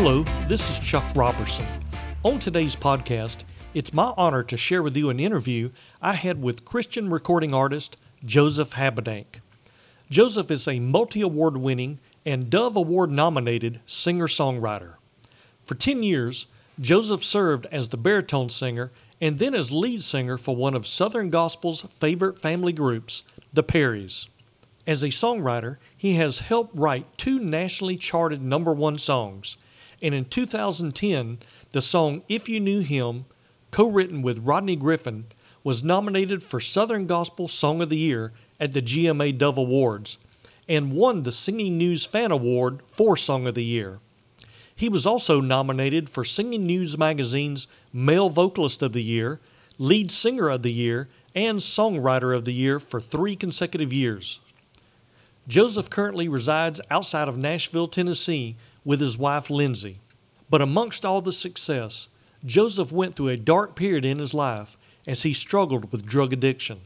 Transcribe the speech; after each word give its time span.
Hello, 0.00 0.22
this 0.46 0.70
is 0.70 0.78
Chuck 0.78 1.04
Robertson. 1.16 1.66
On 2.22 2.38
today's 2.38 2.76
podcast, 2.76 3.38
it's 3.74 3.92
my 3.92 4.14
honor 4.16 4.44
to 4.44 4.56
share 4.56 4.80
with 4.80 4.96
you 4.96 5.10
an 5.10 5.18
interview 5.18 5.70
I 6.00 6.12
had 6.12 6.40
with 6.40 6.64
Christian 6.64 7.10
recording 7.10 7.52
artist 7.52 7.96
Joseph 8.24 8.74
Habedank. 8.74 9.40
Joseph 10.08 10.52
is 10.52 10.68
a 10.68 10.78
multi 10.78 11.20
award 11.20 11.56
winning 11.56 11.98
and 12.24 12.48
Dove 12.48 12.76
Award 12.76 13.10
nominated 13.10 13.80
singer 13.86 14.28
songwriter. 14.28 14.94
For 15.64 15.74
10 15.74 16.04
years, 16.04 16.46
Joseph 16.80 17.24
served 17.24 17.66
as 17.72 17.88
the 17.88 17.96
baritone 17.96 18.50
singer 18.50 18.92
and 19.20 19.40
then 19.40 19.52
as 19.52 19.72
lead 19.72 20.00
singer 20.04 20.38
for 20.38 20.54
one 20.54 20.76
of 20.76 20.86
Southern 20.86 21.28
Gospel's 21.28 21.80
favorite 21.98 22.38
family 22.38 22.72
groups, 22.72 23.24
the 23.52 23.64
Perrys. 23.64 24.28
As 24.86 25.02
a 25.02 25.08
songwriter, 25.08 25.78
he 25.96 26.14
has 26.14 26.38
helped 26.38 26.76
write 26.76 27.18
two 27.18 27.40
nationally 27.40 27.96
charted 27.96 28.40
number 28.40 28.72
one 28.72 28.96
songs, 28.96 29.56
and 30.00 30.14
in 30.14 30.24
2010, 30.24 31.38
the 31.70 31.80
song 31.80 32.22
If 32.28 32.48
You 32.48 32.60
Knew 32.60 32.80
Him, 32.80 33.24
co 33.70 33.88
written 33.88 34.22
with 34.22 34.38
Rodney 34.38 34.76
Griffin, 34.76 35.26
was 35.64 35.82
nominated 35.84 36.42
for 36.42 36.60
Southern 36.60 37.06
Gospel 37.06 37.48
Song 37.48 37.82
of 37.82 37.88
the 37.88 37.96
Year 37.96 38.32
at 38.60 38.72
the 38.72 38.82
GMA 38.82 39.36
Dove 39.36 39.58
Awards 39.58 40.18
and 40.68 40.92
won 40.92 41.22
the 41.22 41.32
Singing 41.32 41.78
News 41.78 42.04
Fan 42.04 42.30
Award 42.30 42.80
for 42.92 43.16
Song 43.16 43.46
of 43.46 43.54
the 43.54 43.64
Year. 43.64 43.98
He 44.74 44.88
was 44.88 45.06
also 45.06 45.40
nominated 45.40 46.08
for 46.08 46.24
Singing 46.24 46.66
News 46.66 46.96
Magazine's 46.96 47.66
Male 47.92 48.30
Vocalist 48.30 48.82
of 48.82 48.92
the 48.92 49.02
Year, 49.02 49.40
Lead 49.78 50.10
Singer 50.10 50.48
of 50.48 50.62
the 50.62 50.72
Year, 50.72 51.08
and 51.34 51.58
Songwriter 51.58 52.36
of 52.36 52.44
the 52.44 52.52
Year 52.52 52.78
for 52.78 53.00
three 53.00 53.34
consecutive 53.34 53.92
years. 53.92 54.40
Joseph 55.48 55.88
currently 55.88 56.28
resides 56.28 56.80
outside 56.90 57.26
of 57.26 57.38
Nashville, 57.38 57.88
Tennessee, 57.88 58.56
with 58.84 59.00
his 59.00 59.18
wife 59.18 59.50
Lindsay. 59.50 60.00
But 60.50 60.62
amongst 60.62 61.04
all 61.04 61.20
the 61.20 61.32
success, 61.32 62.08
Joseph 62.44 62.92
went 62.92 63.16
through 63.16 63.28
a 63.28 63.36
dark 63.36 63.74
period 63.76 64.04
in 64.04 64.18
his 64.18 64.32
life 64.32 64.78
as 65.06 65.22
he 65.22 65.32
struggled 65.32 65.90
with 65.92 66.06
drug 66.06 66.32
addiction. 66.32 66.80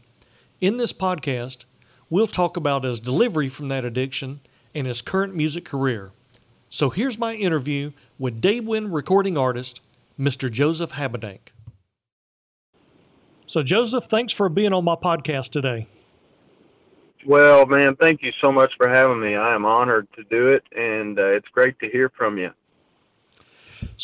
In 0.60 0.76
this 0.76 0.92
podcast, 0.92 1.64
we'll 2.08 2.26
talk 2.26 2.56
about 2.56 2.84
his 2.84 3.00
delivery 3.00 3.48
from 3.48 3.68
that 3.68 3.84
addiction 3.84 4.40
and 4.74 4.86
his 4.86 5.02
current 5.02 5.34
music 5.34 5.64
career. 5.64 6.10
So 6.70 6.88
here's 6.88 7.18
my 7.18 7.34
interview 7.34 7.92
with 8.18 8.40
Daywind 8.40 8.94
recording 8.94 9.36
artist, 9.36 9.80
Mr. 10.18 10.50
Joseph 10.50 10.92
Habedank. 10.92 11.52
So, 13.50 13.62
Joseph, 13.62 14.04
thanks 14.10 14.32
for 14.32 14.48
being 14.48 14.72
on 14.72 14.84
my 14.84 14.94
podcast 14.94 15.50
today. 15.50 15.86
Well, 17.26 17.66
man, 17.66 17.96
thank 17.96 18.22
you 18.22 18.32
so 18.40 18.50
much 18.50 18.72
for 18.76 18.88
having 18.88 19.20
me. 19.20 19.36
I 19.36 19.54
am 19.54 19.64
honored 19.64 20.08
to 20.16 20.24
do 20.24 20.48
it, 20.48 20.64
and 20.76 21.18
uh, 21.18 21.26
it's 21.26 21.48
great 21.48 21.78
to 21.80 21.88
hear 21.88 22.10
from 22.16 22.36
you. 22.36 22.50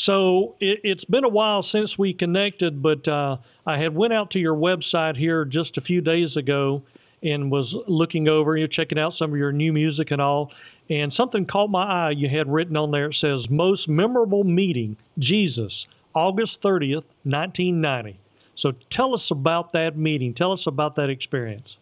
So 0.06 0.54
it, 0.60 0.80
has 0.84 1.04
been 1.04 1.24
a 1.24 1.28
while 1.28 1.66
since 1.70 1.98
we 1.98 2.14
connected, 2.14 2.82
but 2.82 3.06
uh, 3.08 3.38
I 3.66 3.78
had 3.78 3.94
went 3.94 4.12
out 4.12 4.30
to 4.30 4.38
your 4.38 4.54
website 4.54 5.16
here 5.16 5.44
just 5.44 5.76
a 5.76 5.80
few 5.80 6.00
days 6.00 6.36
ago 6.36 6.82
and 7.22 7.50
was 7.50 7.74
looking 7.88 8.28
over, 8.28 8.56
you 8.56 8.66
know, 8.66 8.72
checking 8.72 8.98
out 8.98 9.14
some 9.18 9.32
of 9.32 9.36
your 9.36 9.52
new 9.52 9.72
music 9.72 10.10
and 10.10 10.20
all, 10.20 10.52
and 10.88 11.12
something 11.12 11.44
caught 11.44 11.68
my 11.68 11.84
eye. 11.84 12.10
You 12.16 12.28
had 12.28 12.50
written 12.50 12.76
on 12.76 12.92
there, 12.92 13.06
it 13.06 13.16
says, 13.20 13.50
Most 13.50 13.88
Memorable 13.88 14.44
Meeting, 14.44 14.96
Jesus, 15.18 15.72
August 16.14 16.58
30th, 16.64 17.04
1990. 17.24 18.20
So 18.56 18.72
tell 18.92 19.14
us 19.14 19.28
about 19.30 19.72
that 19.72 19.96
meeting. 19.96 20.34
Tell 20.34 20.52
us 20.52 20.62
about 20.66 20.96
that 20.96 21.10
experience. 21.10 21.76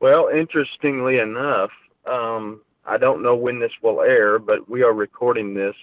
Well, 0.00 0.28
interestingly 0.28 1.18
enough, 1.18 1.70
um, 2.06 2.60
I 2.86 2.98
don't 2.98 3.20
know 3.20 3.34
when 3.34 3.58
this 3.58 3.72
will 3.82 4.00
air, 4.00 4.38
but 4.38 4.68
we 4.68 4.82
are 4.84 4.92
recording 4.92 5.54
this 5.54 5.74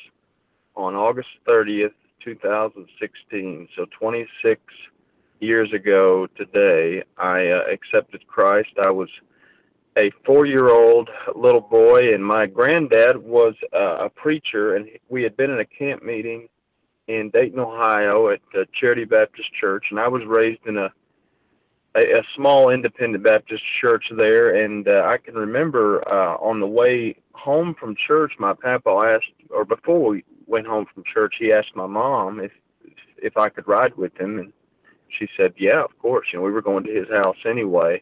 on 0.75 0.95
August 0.95 1.27
30th, 1.45 1.93
2016. 2.23 3.67
So 3.75 3.85
26 3.91 4.61
years 5.41 5.73
ago 5.73 6.27
today, 6.37 7.03
I 7.17 7.49
uh, 7.49 7.63
accepted 7.69 8.25
Christ. 8.25 8.69
I 8.81 8.89
was 8.89 9.09
a 9.97 10.11
four-year-old 10.25 11.09
little 11.35 11.61
boy, 11.61 12.13
and 12.13 12.25
my 12.25 12.45
granddad 12.45 13.17
was 13.17 13.55
uh, 13.73 14.05
a 14.05 14.09
preacher, 14.09 14.77
and 14.77 14.87
we 15.09 15.23
had 15.23 15.35
been 15.35 15.51
in 15.51 15.59
a 15.59 15.65
camp 15.65 16.03
meeting 16.03 16.47
in 17.07 17.29
Dayton, 17.31 17.59
Ohio, 17.59 18.29
at 18.29 18.39
the 18.53 18.65
Charity 18.71 19.03
Baptist 19.03 19.53
Church, 19.53 19.87
and 19.91 19.99
I 19.99 20.07
was 20.07 20.23
raised 20.25 20.65
in 20.65 20.77
a 20.77 20.91
a, 21.95 22.19
a 22.19 22.23
small 22.35 22.69
independent 22.69 23.23
Baptist 23.23 23.63
church 23.79 24.11
there, 24.15 24.63
and 24.63 24.87
uh, 24.87 25.07
I 25.07 25.17
can 25.17 25.35
remember 25.35 26.07
uh, 26.07 26.35
on 26.37 26.59
the 26.59 26.67
way 26.67 27.17
home 27.33 27.75
from 27.79 27.95
church, 27.95 28.33
my 28.39 28.53
papa 28.53 28.89
asked, 28.89 29.31
or 29.49 29.65
before 29.65 30.09
we 30.09 30.23
went 30.47 30.67
home 30.67 30.85
from 30.93 31.03
church, 31.03 31.35
he 31.39 31.51
asked 31.51 31.75
my 31.75 31.87
mom 31.87 32.39
if 32.39 32.51
if 33.17 33.37
I 33.37 33.49
could 33.49 33.67
ride 33.67 33.95
with 33.95 34.15
him, 34.19 34.39
and 34.39 34.53
she 35.09 35.27
said, 35.37 35.53
"Yeah, 35.57 35.83
of 35.83 35.97
course." 35.99 36.27
You 36.31 36.39
know, 36.39 36.45
we 36.45 36.51
were 36.51 36.61
going 36.61 36.83
to 36.83 36.93
his 36.93 37.09
house 37.09 37.37
anyway, 37.45 38.01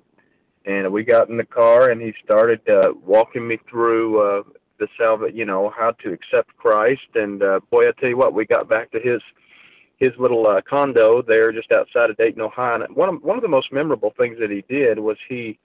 and 0.66 0.92
we 0.92 1.04
got 1.04 1.30
in 1.30 1.38
the 1.38 1.46
car 1.46 1.92
and 1.92 2.02
he 2.02 2.14
started 2.24 2.68
uh, 2.70 2.94
walking 3.06 3.48
me 3.48 3.60
through 3.70 4.20
uh, 4.20 4.44
the 4.80 4.88
salva, 4.98 5.32
you 5.32 5.46
know, 5.46 5.72
how 5.78 5.92
to 5.92 6.12
accept 6.12 6.56
Christ. 6.58 7.08
And 7.16 7.44
uh, 7.44 7.60
boy, 7.70 7.88
I 7.88 7.92
tell 8.00 8.10
you 8.10 8.18
what, 8.18 8.34
we 8.34 8.46
got 8.46 8.70
back 8.70 8.92
to 8.92 9.00
his 9.00 9.22
his 10.04 10.18
little 10.18 10.46
uh, 10.46 10.62
condo 10.62 11.22
there 11.22 11.54
just 11.54 11.72
outside 11.72 12.10
of 12.10 12.18
Dayton, 12.18 12.42
Ohio. 12.42 12.82
And 12.82 12.96
one 12.96 13.10
of 13.10 13.24
one 13.24 13.38
of 13.38 13.42
the 13.42 13.48
most 13.48 13.72
memorable 13.72 14.14
things 14.18 14.38
that 14.40 14.52
he 14.52 14.64
did 14.68 15.00
was 15.00 15.18
he 15.30 15.58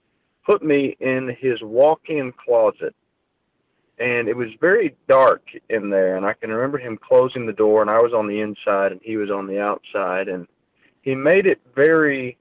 put 0.45 0.63
me 0.63 0.95
in 0.99 1.35
his 1.39 1.61
walk-in 1.61 2.31
closet. 2.31 2.95
And 3.97 4.29
it 4.29 4.37
was 4.37 4.47
very 4.61 4.95
dark 5.09 5.41
in 5.69 5.89
there, 5.89 6.15
and 6.15 6.25
I 6.25 6.31
can 6.31 6.51
remember 6.51 6.77
him 6.77 6.97
closing 6.97 7.45
the 7.45 7.51
door, 7.51 7.81
and 7.81 7.91
I 7.91 7.99
was 7.99 8.13
on 8.13 8.27
the 8.27 8.39
inside, 8.39 8.93
and 8.93 9.01
he 9.03 9.17
was 9.17 9.29
on 9.29 9.45
the 9.45 9.59
outside, 9.59 10.29
and 10.29 10.47
he 11.01 11.15
made 11.15 11.45
it 11.45 11.59
very 11.75 12.37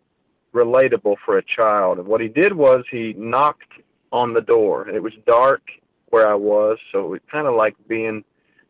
relatable 0.54 1.16
for 1.25 1.38
a 1.38 1.42
child. 1.42 1.98
And 1.98 2.06
what 2.06 2.20
he 2.20 2.28
did 2.28 2.53
was 2.53 2.84
he 2.88 3.12
knocked 3.15 3.72
on 4.12 4.34
the 4.34 4.41
door. 4.41 4.84
and 4.84 4.94
It 4.94 5.03
was 5.03 5.15
dark 5.26 5.62
where 6.10 6.28
I 6.28 6.34
was, 6.34 6.78
so 6.92 7.15
it 7.15 7.22
kind 7.28 7.48
of 7.48 7.54
like 7.56 7.75
being 7.88 8.22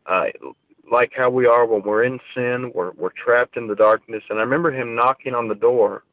uh, 0.07 0.25
like 0.91 1.11
how 1.15 1.29
we 1.29 1.45
are 1.45 1.65
when 1.65 1.81
we're 1.83 2.03
in 2.03 2.19
sin. 2.35 2.71
We're 2.73 2.91
we're 2.91 3.11
trapped 3.11 3.57
in 3.57 3.67
the 3.67 3.75
darkness. 3.75 4.23
And 4.29 4.39
I 4.39 4.43
remember 4.43 4.71
him 4.71 4.95
knocking 4.95 5.35
on 5.35 5.47
the 5.47 5.55
door, 5.55 6.03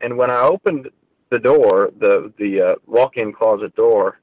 and 0.00 0.16
when 0.16 0.30
I 0.30 0.42
opened 0.42 0.88
the 1.30 1.38
door, 1.38 1.90
the 1.98 2.32
the 2.38 2.60
uh, 2.60 2.74
walk-in 2.86 3.32
closet 3.32 3.74
door, 3.76 4.18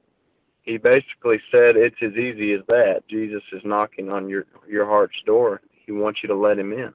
he 0.63 0.77
basically 0.77 1.41
said, 1.51 1.77
"It's 1.77 2.01
as 2.01 2.13
easy 2.13 2.53
as 2.53 2.61
that. 2.67 3.07
Jesus 3.07 3.43
is 3.51 3.61
knocking 3.63 4.09
on 4.09 4.29
your 4.29 4.45
your 4.67 4.85
heart's 4.85 5.21
door. 5.25 5.61
He 5.85 5.91
wants 5.91 6.21
you 6.21 6.27
to 6.27 6.35
let 6.35 6.59
him 6.59 6.73
in." 6.73 6.93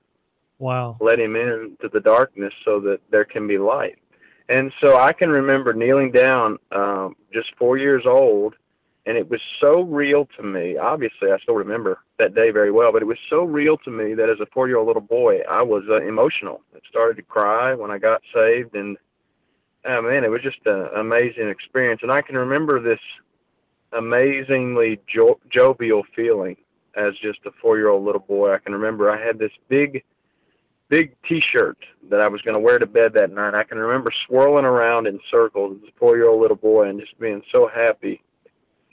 Wow. 0.58 0.96
Let 1.00 1.18
him 1.18 1.34
in 1.34 1.76
to 1.80 1.88
the 1.88 2.00
darkness 2.00 2.52
so 2.64 2.78
that 2.80 3.00
there 3.10 3.24
can 3.24 3.48
be 3.48 3.58
light. 3.58 3.98
And 4.48 4.72
so 4.80 4.98
I 4.98 5.12
can 5.12 5.30
remember 5.30 5.72
kneeling 5.72 6.12
down, 6.12 6.58
um, 6.70 7.16
just 7.32 7.48
four 7.56 7.78
years 7.78 8.04
old, 8.06 8.54
and 9.06 9.16
it 9.16 9.28
was 9.28 9.40
so 9.60 9.82
real 9.82 10.28
to 10.36 10.42
me. 10.42 10.76
Obviously, 10.76 11.32
I 11.32 11.38
still 11.38 11.56
remember 11.56 11.98
that 12.18 12.34
day 12.34 12.50
very 12.50 12.70
well, 12.70 12.92
but 12.92 13.02
it 13.02 13.06
was 13.06 13.18
so 13.28 13.42
real 13.42 13.76
to 13.78 13.90
me 13.90 14.14
that 14.14 14.30
as 14.30 14.40
a 14.40 14.46
four 14.46 14.68
year 14.68 14.78
old 14.78 14.86
little 14.86 15.02
boy, 15.02 15.40
I 15.48 15.62
was 15.62 15.84
uh, 15.88 16.02
emotional. 16.02 16.60
I 16.74 16.78
started 16.88 17.16
to 17.16 17.22
cry 17.22 17.74
when 17.74 17.90
I 17.90 17.98
got 17.98 18.22
saved, 18.34 18.74
and 18.74 18.96
oh 19.84 20.02
man, 20.02 20.24
it 20.24 20.30
was 20.30 20.42
just 20.42 20.64
an 20.66 20.88
amazing 20.96 21.48
experience. 21.48 22.02
And 22.02 22.12
I 22.12 22.22
can 22.22 22.36
remember 22.36 22.80
this 22.80 23.00
amazingly 23.92 25.00
jo- 25.06 25.40
jovial 25.50 26.04
feeling 26.14 26.56
as 26.94 27.14
just 27.18 27.40
a 27.46 27.50
four 27.60 27.78
year 27.78 27.88
old 27.88 28.04
little 28.04 28.20
boy. 28.20 28.52
I 28.52 28.58
can 28.58 28.72
remember 28.72 29.10
I 29.10 29.24
had 29.24 29.38
this 29.38 29.52
big 29.68 30.04
big 30.88 31.16
T-shirt 31.26 31.78
that 32.10 32.20
I 32.20 32.28
was 32.28 32.42
going 32.42 32.52
to 32.52 32.60
wear 32.60 32.78
to 32.78 32.86
bed 32.86 33.14
that 33.14 33.32
night. 33.32 33.54
I 33.54 33.64
can 33.64 33.78
remember 33.78 34.12
swirling 34.26 34.66
around 34.66 35.06
in 35.06 35.18
circles 35.30 35.78
as 35.82 35.88
a 35.88 35.98
four-year-old 35.98 36.42
little 36.42 36.56
boy 36.56 36.86
and 36.86 37.00
just 37.00 37.18
being 37.18 37.42
so 37.50 37.66
happy, 37.66 38.22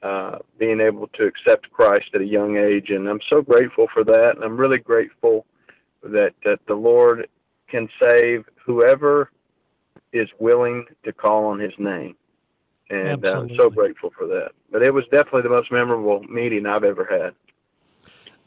uh, 0.01 0.37
being 0.57 0.79
able 0.79 1.07
to 1.07 1.25
accept 1.25 1.71
Christ 1.71 2.09
at 2.13 2.21
a 2.21 2.25
young 2.25 2.57
age. 2.57 2.89
And 2.89 3.07
I'm 3.07 3.19
so 3.29 3.41
grateful 3.41 3.87
for 3.93 4.03
that. 4.03 4.33
And 4.35 4.43
I'm 4.43 4.57
really 4.57 4.79
grateful 4.79 5.45
that 6.03 6.33
that 6.45 6.59
the 6.67 6.75
Lord 6.75 7.27
can 7.69 7.89
save 8.01 8.45
whoever 8.65 9.31
is 10.13 10.29
willing 10.39 10.85
to 11.03 11.13
call 11.13 11.45
on 11.45 11.59
His 11.59 11.73
name. 11.77 12.15
And 12.89 13.23
uh, 13.23 13.41
I'm 13.41 13.55
so 13.55 13.69
grateful 13.69 14.11
for 14.17 14.25
that. 14.27 14.51
But 14.71 14.81
it 14.81 14.93
was 14.93 15.03
definitely 15.11 15.43
the 15.43 15.49
most 15.49 15.71
memorable 15.71 16.23
meeting 16.23 16.65
I've 16.65 16.83
ever 16.83 17.05
had. 17.05 17.35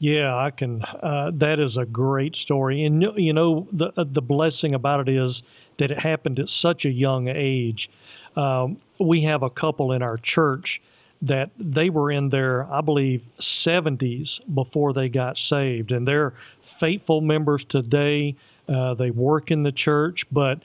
Yeah, 0.00 0.34
I 0.34 0.50
can. 0.50 0.82
Uh, 0.82 1.30
that 1.34 1.60
is 1.60 1.76
a 1.76 1.84
great 1.84 2.34
story, 2.34 2.84
and 2.84 3.04
you 3.16 3.32
know 3.32 3.68
the 3.72 3.92
uh, 3.96 4.04
the 4.12 4.20
blessing 4.20 4.74
about 4.74 5.08
it 5.08 5.12
is 5.14 5.40
that 5.78 5.92
it 5.92 5.98
happened 5.98 6.40
at 6.40 6.46
such 6.60 6.84
a 6.84 6.88
young 6.88 7.28
age. 7.28 7.88
Um, 8.36 8.78
we 8.98 9.22
have 9.24 9.44
a 9.44 9.50
couple 9.50 9.92
in 9.92 10.02
our 10.02 10.18
church 10.34 10.80
that 11.22 11.50
they 11.58 11.88
were 11.88 12.10
in 12.10 12.28
their, 12.28 12.70
I 12.72 12.80
believe, 12.80 13.22
70s 13.64 14.26
before 14.54 14.92
they 14.92 15.08
got 15.08 15.36
saved, 15.48 15.92
and 15.92 16.06
they're 16.06 16.34
faithful 16.80 17.20
members 17.20 17.64
today. 17.70 18.36
Uh, 18.68 18.94
they 18.94 19.10
work 19.10 19.50
in 19.50 19.62
the 19.62 19.72
church, 19.72 20.20
but 20.30 20.56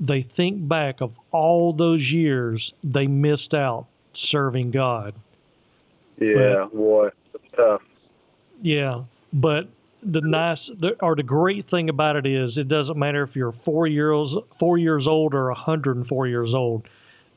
they 0.00 0.26
think 0.36 0.66
back 0.66 1.00
of 1.00 1.12
all 1.32 1.72
those 1.72 2.00
years 2.00 2.72
they 2.82 3.06
missed 3.06 3.54
out 3.54 3.86
serving 4.30 4.70
God. 4.70 5.14
Yeah, 6.18 6.64
but, 6.64 6.76
boy, 6.76 7.08
it's 7.34 7.44
tough 7.54 7.82
Yeah, 8.62 9.04
but 9.32 9.68
the 10.02 10.20
nice 10.22 10.58
the, 10.80 10.90
or 11.00 11.16
the 11.16 11.22
great 11.22 11.68
thing 11.70 11.88
about 11.88 12.16
it 12.16 12.26
is 12.26 12.56
it 12.56 12.68
doesn't 12.68 12.96
matter 12.96 13.22
if 13.22 13.34
you're 13.34 13.54
four 13.64 13.86
years 13.86 14.30
four 14.58 14.78
years 14.78 15.04
old 15.06 15.34
or 15.34 15.46
104 15.48 16.26
years 16.26 16.50
old. 16.54 16.86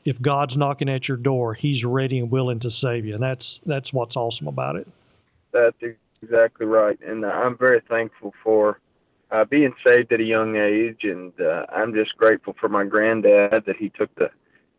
If 0.04 0.20
God's 0.22 0.56
knocking 0.56 0.88
at 0.88 1.08
your 1.08 1.16
door, 1.16 1.54
He's 1.54 1.84
ready 1.84 2.18
and 2.18 2.30
willing 2.30 2.60
to 2.60 2.70
save 2.80 3.04
you, 3.04 3.14
and 3.14 3.22
that's 3.22 3.44
that's 3.66 3.92
what's 3.92 4.16
awesome 4.16 4.48
about 4.48 4.76
it. 4.76 4.88
That's 5.52 5.76
exactly 6.22 6.66
right, 6.66 6.98
and 7.06 7.24
I'm 7.24 7.56
very 7.56 7.82
thankful 7.88 8.32
for 8.42 8.80
uh, 9.30 9.44
being 9.44 9.74
saved 9.86 10.12
at 10.12 10.20
a 10.20 10.24
young 10.24 10.56
age, 10.56 11.04
and 11.04 11.32
uh, 11.40 11.66
I'm 11.68 11.94
just 11.94 12.16
grateful 12.16 12.56
for 12.60 12.68
my 12.68 12.84
granddad 12.84 13.64
that 13.66 13.76
he 13.76 13.90
took 13.90 14.14
the 14.16 14.30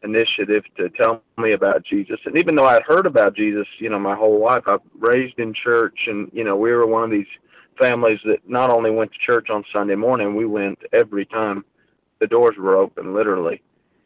initiative 0.03 0.63
to 0.77 0.89
tell 0.89 1.21
me 1.38 1.53
about 1.53 1.83
Jesus. 1.85 2.19
And 2.25 2.38
even 2.38 2.56
though 2.56 2.65
I'd 2.65 2.83
heard 2.83 3.06
about 3.06 3.35
Jesus, 3.35 3.67
you 3.77 3.89
know, 3.89 4.00
my 4.00 4.15
whole 4.15 4.41
life, 4.44 4.63
I 4.65 4.77
raised 4.97 5.39
in 5.39 5.53
church, 5.53 6.07
and 6.07 6.29
you 6.33 6.44
know, 6.44 6.56
we 6.56 6.71
were 6.71 6.88
one 6.88 7.03
of 7.03 7.12
these 7.12 7.27
families 7.79 8.19
that 8.25 8.47
not 8.47 8.69
only 8.69 8.91
went 8.91 9.12
to 9.13 9.17
church 9.19 9.50
on 9.50 9.63
Sunday 9.71 9.95
morning, 9.95 10.35
we 10.35 10.45
went 10.45 10.79
every 10.91 11.25
time 11.25 11.63
the 12.19 12.27
doors 12.27 12.56
were 12.57 12.75
open, 12.75 13.13
literally. 13.13 13.62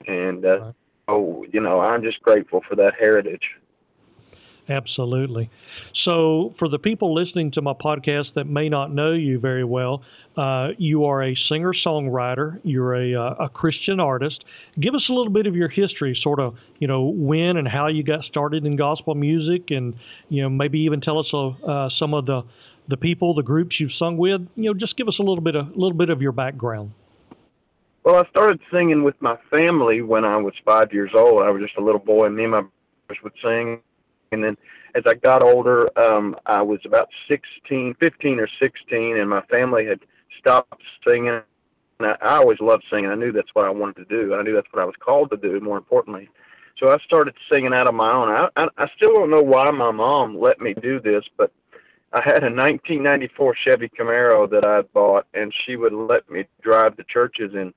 And 0.08 0.46
uh, 0.46 0.72
oh, 1.08 1.46
you 1.52 1.62
know, 1.62 1.80
I'm 1.80 2.04
just 2.04 2.22
grateful 2.22 2.62
for 2.68 2.76
that 2.76 2.94
heritage. 3.00 3.52
Absolutely. 4.68 5.50
So, 6.06 6.56
for 6.58 6.70
the 6.70 6.80
people 6.80 7.14
listening 7.14 7.52
to 7.52 7.62
my 7.62 7.74
podcast 7.74 8.34
that 8.36 8.46
may 8.46 8.68
not 8.68 8.94
know 8.94 9.14
you 9.14 9.40
very 9.40 9.64
well, 9.64 10.02
uh, 10.38 10.70
you 10.78 11.06
are 11.06 11.24
a 11.24 11.36
singer 11.50 11.74
songwriter. 11.86 12.60
You're 12.64 12.96
a, 12.96 13.14
uh, 13.16 13.46
a 13.46 13.50
Christian 13.50 14.00
artist. 14.00 14.44
Give 14.80 14.96
us 14.96 15.04
a 15.08 15.14
little 15.14 15.32
bit 15.32 15.46
of 15.46 15.56
your 15.56 15.70
history, 15.70 16.18
sort 16.22 16.40
of, 16.40 16.56
you 16.80 16.88
know, 16.88 17.04
when 17.04 17.58
and 17.58 17.68
how 17.68 17.88
you 17.88 18.04
got 18.04 18.24
started 18.26 18.66
in 18.66 18.76
gospel 18.76 19.14
music, 19.14 19.70
and 19.70 19.94
you 20.30 20.42
know, 20.42 20.50
maybe 20.50 20.80
even 20.80 21.00
tell 21.00 21.20
us 21.20 21.32
uh, 21.34 21.90
some 21.98 22.14
of 22.14 22.26
the 22.26 22.42
the 22.88 22.98
people, 22.98 23.34
the 23.34 23.44
groups 23.44 23.80
you've 23.80 23.94
sung 23.98 24.18
with. 24.18 24.42
You 24.56 24.72
know, 24.72 24.74
just 24.74 24.98
give 24.98 25.08
us 25.08 25.16
a 25.20 25.24
little 25.24 25.42
bit 25.42 25.56
a 25.56 25.64
little 25.76 25.98
bit 25.98 26.10
of 26.10 26.22
your 26.22 26.32
background. 26.32 26.92
Well, 28.06 28.16
I 28.16 28.30
started 28.30 28.62
singing 28.72 29.04
with 29.04 29.22
my 29.22 29.36
family 29.52 30.02
when 30.02 30.24
I 30.24 30.38
was 30.38 30.54
five 30.64 30.94
years 30.94 31.12
old. 31.14 31.44
I 31.44 31.50
was 31.50 31.62
just 31.62 31.78
a 31.78 31.84
little 31.84 32.00
boy, 32.00 32.28
and 32.28 32.38
me 32.38 32.44
and 32.44 32.52
my 32.52 32.64
brothers 33.08 33.24
would 33.24 33.34
sing 33.44 33.82
and 34.36 34.44
then 34.44 34.58
as 34.94 35.04
I 35.06 35.14
got 35.16 35.42
older, 35.42 35.90
um, 36.00 36.36
I 36.46 36.62
was 36.62 36.80
about 36.86 37.10
16, 37.28 37.96
15 37.96 38.40
or 38.40 38.48
16, 38.60 39.18
and 39.18 39.30
my 39.30 39.42
family 39.44 39.86
had 39.86 40.00
stopped 40.40 40.82
singing. 41.06 41.42
And 42.00 42.08
I, 42.08 42.18
I 42.22 42.36
always 42.38 42.60
loved 42.60 42.84
singing. 42.90 43.10
I 43.10 43.16
knew 43.16 43.32
that's 43.32 43.54
what 43.54 43.66
I 43.66 43.70
wanted 43.70 44.08
to 44.08 44.24
do. 44.24 44.36
I 44.36 44.42
knew 44.42 44.54
that's 44.54 44.72
what 44.72 44.82
I 44.82 44.86
was 44.86 44.96
called 45.00 45.32
to 45.32 45.38
do, 45.38 45.60
more 45.60 45.78
importantly. 45.78 46.30
So 46.78 46.92
I 46.92 46.98
started 47.00 47.36
singing 47.52 47.74
out 47.74 47.88
of 47.88 47.94
my 47.94 48.12
own. 48.12 48.30
I, 48.30 48.50
I, 48.58 48.68
I 48.78 48.90
still 48.96 49.14
don't 49.14 49.30
know 49.30 49.42
why 49.42 49.70
my 49.72 49.92
mom 49.92 50.38
let 50.38 50.60
me 50.60 50.74
do 50.74 51.00
this, 51.00 51.24
but 51.38 51.52
I 52.12 52.22
had 52.22 52.44
a 52.44 52.52
1994 52.52 53.56
Chevy 53.56 53.90
Camaro 53.90 54.50
that 54.50 54.66
I 54.66 54.82
bought, 54.82 55.28
and 55.34 55.54
she 55.66 55.76
would 55.76 55.94
let 55.94 56.30
me 56.30 56.46
drive 56.62 56.96
the 56.98 57.04
churches 57.06 57.54
in, 57.54 57.74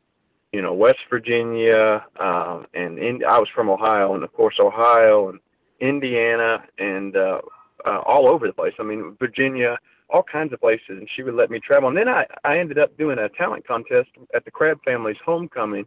you 0.53 0.63
know, 0.63 0.73
West 0.73 1.01
Virginia, 1.11 2.05
uh, 2.19 2.63
and 2.75 2.99
in, 2.99 3.25
I 3.25 3.39
was 3.39 3.49
from 3.55 3.69
Ohio, 3.69 4.15
and 4.15 4.25
of 4.25 4.33
course 4.33 4.57
Ohio 4.59 5.29
and 5.29 5.41
Indiana, 5.81 6.65
and 6.79 7.17
uh, 7.17 7.41
uh, 7.85 7.99
all 8.07 8.29
over 8.29 8.47
the 8.47 8.53
place. 8.53 8.75
I 8.79 8.83
mean, 8.83 9.17
Virginia, 9.19 9.79
all 10.09 10.23
kinds 10.23 10.53
of 10.53 10.61
places, 10.61 10.89
and 10.89 11.09
she 11.15 11.23
would 11.23 11.35
let 11.35 11.51
me 11.51 11.61
travel. 11.61 11.89
And 11.89 11.97
then 11.97 12.09
I, 12.09 12.27
I 12.45 12.59
ended 12.59 12.79
up 12.79 12.97
doing 12.97 13.19
a 13.19 13.29
talent 13.29 13.67
contest 13.67 14.09
at 14.35 14.45
the 14.45 14.51
Crabb 14.51 14.79
family's 14.85 15.19
homecoming, 15.25 15.87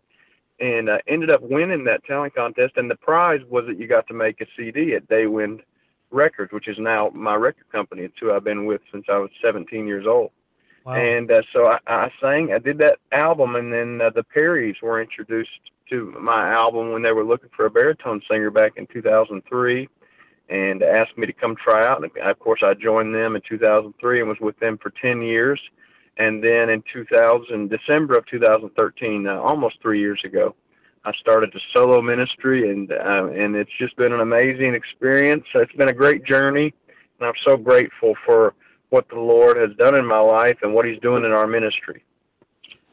and 0.59 0.89
uh, 0.89 0.99
ended 1.07 1.31
up 1.31 1.41
winning 1.41 1.83
that 1.85 2.05
talent 2.05 2.35
contest. 2.35 2.73
And 2.77 2.89
the 2.89 2.95
prize 2.95 3.41
was 3.49 3.65
that 3.65 3.79
you 3.79 3.87
got 3.87 4.07
to 4.07 4.13
make 4.13 4.41
a 4.41 4.45
CD 4.55 4.93
at 4.93 5.07
Daywind 5.09 5.61
Records, 6.11 6.51
which 6.51 6.67
is 6.67 6.77
now 6.77 7.09
my 7.15 7.35
record 7.35 7.69
company. 7.71 8.03
It's 8.03 8.19
who 8.19 8.31
I've 8.31 8.43
been 8.43 8.65
with 8.65 8.81
since 8.91 9.05
I 9.09 9.17
was 9.17 9.31
17 9.41 9.87
years 9.87 10.05
old. 10.05 10.31
Wow. 10.85 10.95
And 10.95 11.31
uh, 11.31 11.41
so 11.53 11.67
I, 11.67 11.79
I 11.87 12.11
sang, 12.19 12.53
I 12.53 12.59
did 12.59 12.79
that 12.79 12.99
album, 13.11 13.55
and 13.55 13.71
then 13.71 14.01
uh, 14.01 14.09
the 14.09 14.23
Perrys 14.23 14.81
were 14.81 15.01
introduced 15.01 15.59
to 15.89 16.15
my 16.19 16.51
album 16.51 16.91
when 16.91 17.01
they 17.01 17.11
were 17.11 17.23
looking 17.23 17.49
for 17.55 17.65
a 17.65 17.69
baritone 17.69 18.21
singer 18.29 18.49
back 18.49 18.73
in 18.77 18.87
2003 18.87 19.89
and 20.49 20.83
asked 20.83 21.17
me 21.17 21.27
to 21.27 21.33
come 21.33 21.55
try 21.55 21.85
out. 21.85 22.03
And 22.03 22.11
of 22.17 22.39
course, 22.39 22.61
I 22.63 22.73
joined 22.73 23.13
them 23.13 23.35
in 23.35 23.41
2003 23.47 24.19
and 24.19 24.29
was 24.29 24.39
with 24.39 24.59
them 24.59 24.77
for 24.77 24.89
10 24.89 25.21
years. 25.21 25.59
And 26.17 26.43
then 26.43 26.69
in 26.69 26.83
2000, 26.91 27.69
December 27.69 28.17
of 28.17 28.25
2013, 28.25 29.27
uh, 29.27 29.35
almost 29.39 29.81
three 29.81 29.99
years 29.99 30.21
ago, 30.23 30.55
I 31.03 31.13
started 31.13 31.55
a 31.55 31.59
solo 31.73 31.99
ministry, 31.99 32.69
and 32.69 32.91
uh, 32.91 33.29
and 33.33 33.55
it's 33.55 33.71
just 33.79 33.95
been 33.95 34.13
an 34.13 34.19
amazing 34.19 34.75
experience. 34.75 35.45
It's 35.55 35.73
been 35.73 35.89
a 35.89 35.93
great 35.93 36.23
journey, 36.23 36.75
and 37.19 37.27
I'm 37.27 37.33
so 37.43 37.57
grateful 37.57 38.15
for 38.23 38.53
what 38.91 39.09
the 39.09 39.19
Lord 39.19 39.57
has 39.57 39.75
done 39.77 39.95
in 39.95 40.05
my 40.05 40.19
life 40.19 40.59
and 40.61 40.73
what 40.73 40.85
He's 40.85 40.99
doing 40.99 41.25
in 41.25 41.31
our 41.31 41.47
ministry. 41.47 42.03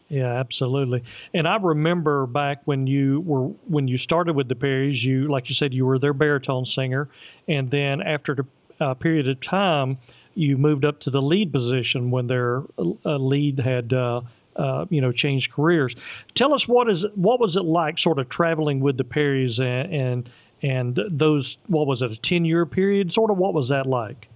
Yeah, 0.08 0.40
absolutely. 0.40 1.02
And 1.34 1.46
I 1.46 1.56
remember 1.56 2.26
back 2.26 2.62
when 2.64 2.86
you 2.86 3.20
were 3.20 3.48
when 3.68 3.88
you 3.88 3.98
started 3.98 4.34
with 4.34 4.48
the 4.48 4.54
Perrys, 4.54 5.02
you 5.02 5.30
like 5.30 5.50
you 5.50 5.54
said 5.58 5.74
you 5.74 5.84
were 5.84 5.98
their 5.98 6.14
baritone 6.14 6.66
singer, 6.74 7.10
and 7.46 7.70
then 7.70 8.00
after 8.00 8.32
a 8.80 8.84
uh, 8.84 8.94
period 8.94 9.28
of 9.28 9.36
time, 9.48 9.98
you 10.34 10.56
moved 10.56 10.84
up 10.84 11.00
to 11.00 11.10
the 11.10 11.20
lead 11.20 11.52
position 11.52 12.10
when 12.10 12.26
their 12.26 12.62
uh, 12.78 13.16
lead 13.16 13.58
had 13.58 13.92
uh, 13.92 14.22
uh, 14.56 14.86
you 14.88 15.02
know 15.02 15.12
changed 15.12 15.48
careers. 15.54 15.94
Tell 16.36 16.54
us 16.54 16.62
what 16.66 16.88
is 16.88 16.98
what 17.14 17.38
was 17.38 17.54
it 17.54 17.64
like, 17.64 17.96
sort 17.98 18.18
of 18.18 18.30
traveling 18.30 18.80
with 18.80 18.96
the 18.96 19.04
Perrys 19.04 19.60
and 19.60 19.92
and, 19.92 20.30
and 20.62 20.98
those 21.10 21.56
what 21.66 21.86
was 21.86 22.00
it 22.00 22.12
a 22.12 22.28
ten 22.28 22.46
year 22.46 22.64
period? 22.64 23.12
Sort 23.12 23.30
of 23.30 23.36
what 23.36 23.52
was 23.52 23.68
that 23.68 23.86
like? 23.86 24.26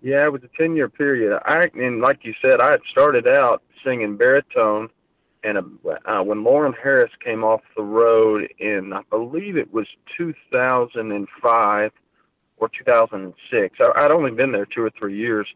Yeah, 0.00 0.24
it 0.24 0.32
was 0.32 0.42
a 0.44 0.56
ten 0.56 0.76
year 0.76 0.88
period. 0.88 1.38
I 1.44 1.70
and 1.74 2.00
like 2.00 2.24
you 2.24 2.34
said, 2.40 2.60
I 2.60 2.70
had 2.70 2.82
started 2.88 3.26
out 3.26 3.62
singing 3.84 4.16
baritone, 4.16 4.90
and 5.42 5.58
uh, 5.58 6.22
when 6.22 6.44
Loren 6.44 6.72
Harris 6.72 7.10
came 7.20 7.42
off 7.42 7.62
the 7.76 7.82
road 7.82 8.48
in, 8.58 8.92
I 8.92 9.02
believe 9.10 9.56
it 9.56 9.72
was 9.72 9.86
2005 10.16 11.92
or 12.58 12.68
2006. 12.68 13.78
I, 13.80 13.92
I'd 13.96 14.10
only 14.10 14.30
been 14.30 14.52
there 14.52 14.66
two 14.66 14.82
or 14.82 14.90
three 14.90 15.16
years. 15.16 15.46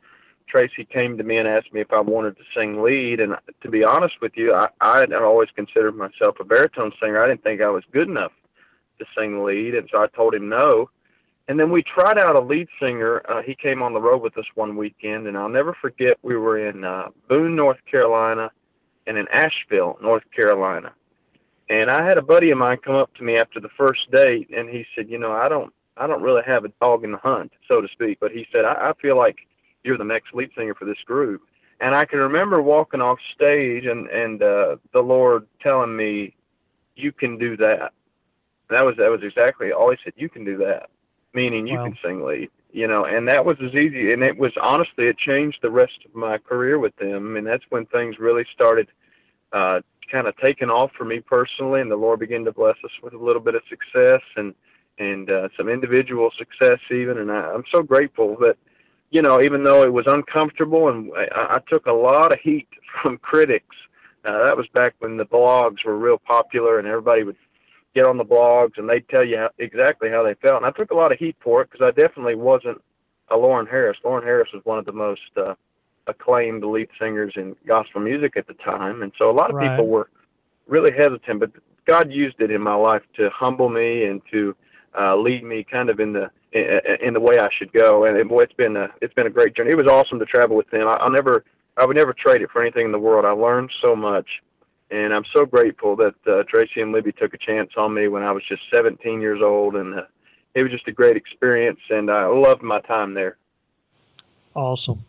Tracy 0.48 0.84
came 0.84 1.16
to 1.16 1.24
me 1.24 1.38
and 1.38 1.48
asked 1.48 1.72
me 1.72 1.80
if 1.80 1.92
I 1.92 2.00
wanted 2.00 2.36
to 2.36 2.42
sing 2.54 2.82
lead, 2.82 3.20
and 3.20 3.36
to 3.62 3.70
be 3.70 3.84
honest 3.84 4.20
with 4.20 4.36
you, 4.36 4.52
I, 4.54 4.68
I 4.80 4.98
had 5.00 5.12
always 5.12 5.50
considered 5.54 5.96
myself 5.96 6.40
a 6.40 6.44
baritone 6.44 6.92
singer. 7.00 7.22
I 7.22 7.28
didn't 7.28 7.44
think 7.44 7.60
I 7.60 7.70
was 7.70 7.84
good 7.92 8.08
enough 8.08 8.32
to 8.98 9.06
sing 9.16 9.44
lead, 9.44 9.74
and 9.74 9.88
so 9.90 10.02
I 10.02 10.08
told 10.08 10.34
him 10.34 10.48
no. 10.48 10.90
And 11.48 11.58
then 11.58 11.70
we 11.70 11.82
tried 11.82 12.18
out 12.18 12.36
a 12.36 12.40
lead 12.40 12.68
singer. 12.80 13.22
Uh, 13.28 13.42
he 13.42 13.54
came 13.54 13.82
on 13.82 13.92
the 13.92 14.00
road 14.00 14.22
with 14.22 14.38
us 14.38 14.46
one 14.54 14.76
weekend, 14.76 15.26
and 15.26 15.36
I'll 15.36 15.48
never 15.48 15.74
forget. 15.74 16.18
We 16.22 16.36
were 16.36 16.68
in 16.68 16.84
uh, 16.84 17.08
Boone, 17.28 17.56
North 17.56 17.84
Carolina, 17.90 18.50
and 19.06 19.18
in 19.18 19.26
Asheville, 19.28 19.98
North 20.00 20.22
Carolina. 20.34 20.92
And 21.68 21.90
I 21.90 22.06
had 22.06 22.18
a 22.18 22.22
buddy 22.22 22.50
of 22.50 22.58
mine 22.58 22.78
come 22.78 22.94
up 22.94 23.12
to 23.14 23.24
me 23.24 23.36
after 23.36 23.58
the 23.58 23.68
first 23.70 24.10
date, 24.10 24.50
and 24.54 24.68
he 24.68 24.86
said, 24.94 25.10
"You 25.10 25.18
know, 25.18 25.32
I 25.32 25.48
don't, 25.48 25.72
I 25.96 26.06
don't 26.06 26.22
really 26.22 26.42
have 26.46 26.64
a 26.64 26.72
dog 26.80 27.02
in 27.02 27.12
the 27.12 27.18
hunt, 27.18 27.52
so 27.66 27.80
to 27.80 27.88
speak, 27.88 28.18
but 28.20 28.30
he 28.30 28.46
said 28.52 28.64
I, 28.64 28.90
I 28.90 28.92
feel 29.00 29.16
like 29.16 29.36
you're 29.82 29.98
the 29.98 30.04
next 30.04 30.34
lead 30.34 30.50
singer 30.56 30.74
for 30.74 30.84
this 30.84 31.02
group." 31.04 31.42
And 31.80 31.96
I 31.96 32.04
can 32.04 32.20
remember 32.20 32.62
walking 32.62 33.00
off 33.00 33.18
stage 33.34 33.86
and 33.86 34.06
and 34.08 34.42
uh, 34.42 34.76
the 34.92 35.02
Lord 35.02 35.48
telling 35.60 35.96
me, 35.96 36.36
"You 36.94 37.10
can 37.10 37.36
do 37.36 37.56
that." 37.56 37.92
That 38.70 38.86
was 38.86 38.96
that 38.98 39.10
was 39.10 39.22
exactly 39.24 39.72
all 39.72 39.90
he 39.90 39.96
said. 40.04 40.12
You 40.16 40.28
can 40.28 40.44
do 40.44 40.56
that 40.58 40.88
meaning 41.34 41.66
you 41.66 41.78
wow. 41.78 41.84
can 41.86 41.98
sing 42.02 42.24
lead 42.24 42.50
you 42.72 42.86
know 42.86 43.04
and 43.04 43.28
that 43.28 43.44
was 43.44 43.56
as 43.62 43.74
easy 43.74 44.12
and 44.12 44.22
it 44.22 44.36
was 44.36 44.52
honestly 44.60 45.06
it 45.06 45.16
changed 45.18 45.58
the 45.62 45.70
rest 45.70 45.98
of 46.04 46.14
my 46.14 46.38
career 46.38 46.78
with 46.78 46.96
them 46.96 47.36
and 47.36 47.46
that's 47.46 47.64
when 47.68 47.86
things 47.86 48.18
really 48.18 48.44
started 48.52 48.88
uh 49.52 49.80
kind 50.10 50.26
of 50.26 50.36
taking 50.38 50.70
off 50.70 50.90
for 50.96 51.04
me 51.04 51.20
personally 51.20 51.80
and 51.80 51.90
the 51.90 51.96
lord 51.96 52.18
began 52.18 52.44
to 52.44 52.52
bless 52.52 52.76
us 52.84 52.90
with 53.02 53.14
a 53.14 53.18
little 53.18 53.40
bit 53.40 53.54
of 53.54 53.62
success 53.68 54.22
and 54.36 54.54
and 54.98 55.30
uh, 55.30 55.48
some 55.56 55.68
individual 55.68 56.30
success 56.36 56.78
even 56.90 57.18
and 57.18 57.30
I, 57.30 57.52
i'm 57.52 57.64
so 57.70 57.82
grateful 57.82 58.36
that 58.40 58.56
you 59.10 59.22
know 59.22 59.40
even 59.40 59.62
though 59.62 59.82
it 59.82 59.92
was 59.92 60.06
uncomfortable 60.06 60.88
and 60.88 61.10
i, 61.16 61.56
I 61.56 61.58
took 61.68 61.86
a 61.86 61.92
lot 61.92 62.32
of 62.32 62.40
heat 62.40 62.68
from 63.02 63.18
critics 63.18 63.76
uh, 64.24 64.44
that 64.44 64.56
was 64.56 64.68
back 64.68 64.94
when 65.00 65.16
the 65.16 65.26
blogs 65.26 65.84
were 65.84 65.98
real 65.98 66.18
popular 66.18 66.78
and 66.78 66.86
everybody 66.86 67.22
would 67.22 67.36
get 67.94 68.06
on 68.06 68.16
the 68.16 68.24
blogs 68.24 68.78
and 68.78 68.88
they'd 68.88 69.08
tell 69.08 69.24
you 69.24 69.36
how, 69.36 69.50
exactly 69.58 70.08
how 70.10 70.22
they 70.22 70.34
felt. 70.34 70.62
And 70.62 70.66
I 70.66 70.70
took 70.70 70.90
a 70.90 70.96
lot 70.96 71.12
of 71.12 71.18
heat 71.18 71.36
for 71.40 71.62
it 71.62 71.70
because 71.70 71.84
I 71.84 71.90
definitely 71.90 72.34
wasn't 72.34 72.80
a 73.28 73.36
Loren 73.36 73.66
Harris. 73.66 73.98
Loren 74.04 74.24
Harris 74.24 74.50
was 74.52 74.64
one 74.64 74.78
of 74.78 74.84
the 74.84 74.92
most 74.92 75.20
uh, 75.36 75.54
acclaimed 76.06 76.64
lead 76.64 76.88
singers 76.98 77.34
in 77.36 77.56
gospel 77.66 78.00
music 78.00 78.36
at 78.36 78.46
the 78.46 78.54
time, 78.54 79.02
and 79.02 79.12
so 79.18 79.30
a 79.30 79.32
lot 79.32 79.50
of 79.50 79.56
right. 79.56 79.70
people 79.70 79.88
were 79.88 80.08
really 80.66 80.92
hesitant. 80.92 81.40
But 81.40 81.50
God 81.86 82.12
used 82.12 82.40
it 82.40 82.50
in 82.50 82.60
my 82.60 82.74
life 82.74 83.02
to 83.16 83.30
humble 83.30 83.68
me 83.68 84.04
and 84.04 84.20
to 84.30 84.56
uh, 84.98 85.16
lead 85.16 85.44
me 85.44 85.64
kind 85.64 85.88
of 85.90 86.00
in 86.00 86.12
the 86.12 86.30
in, 86.52 86.80
in 87.00 87.14
the 87.14 87.20
way 87.20 87.38
I 87.38 87.48
should 87.50 87.72
go. 87.72 88.04
And 88.04 88.16
it, 88.16 88.28
boy, 88.28 88.42
it's 88.42 88.52
been 88.52 88.76
a 88.76 88.90
it's 89.00 89.14
been 89.14 89.26
a 89.26 89.30
great 89.30 89.54
journey. 89.54 89.70
It 89.70 89.76
was 89.76 89.86
awesome 89.86 90.18
to 90.18 90.26
travel 90.26 90.56
with 90.56 90.70
them. 90.70 90.86
I, 90.86 90.94
I'll 90.94 91.10
never 91.10 91.44
I 91.76 91.84
would 91.84 91.96
never 91.96 92.12
trade 92.12 92.42
it 92.42 92.50
for 92.50 92.62
anything 92.62 92.86
in 92.86 92.92
the 92.92 92.98
world. 92.98 93.24
I 93.24 93.30
learned 93.30 93.70
so 93.80 93.96
much 93.96 94.42
and 94.92 95.14
I'm 95.14 95.24
so 95.32 95.46
grateful 95.46 95.96
that 95.96 96.14
uh, 96.26 96.42
Tracy 96.48 96.82
and 96.82 96.92
Libby 96.92 97.12
took 97.12 97.32
a 97.32 97.38
chance 97.38 97.70
on 97.76 97.94
me 97.94 98.08
when 98.08 98.22
I 98.22 98.30
was 98.32 98.42
just 98.46 98.62
17 98.72 99.20
years 99.20 99.40
old, 99.42 99.74
and 99.74 99.94
uh, 99.94 100.02
it 100.54 100.62
was 100.62 100.70
just 100.70 100.86
a 100.86 100.92
great 100.92 101.16
experience, 101.16 101.80
and 101.88 102.10
I 102.10 102.26
loved 102.26 102.62
my 102.62 102.80
time 102.80 103.14
there. 103.14 103.38
Awesome. 104.54 105.04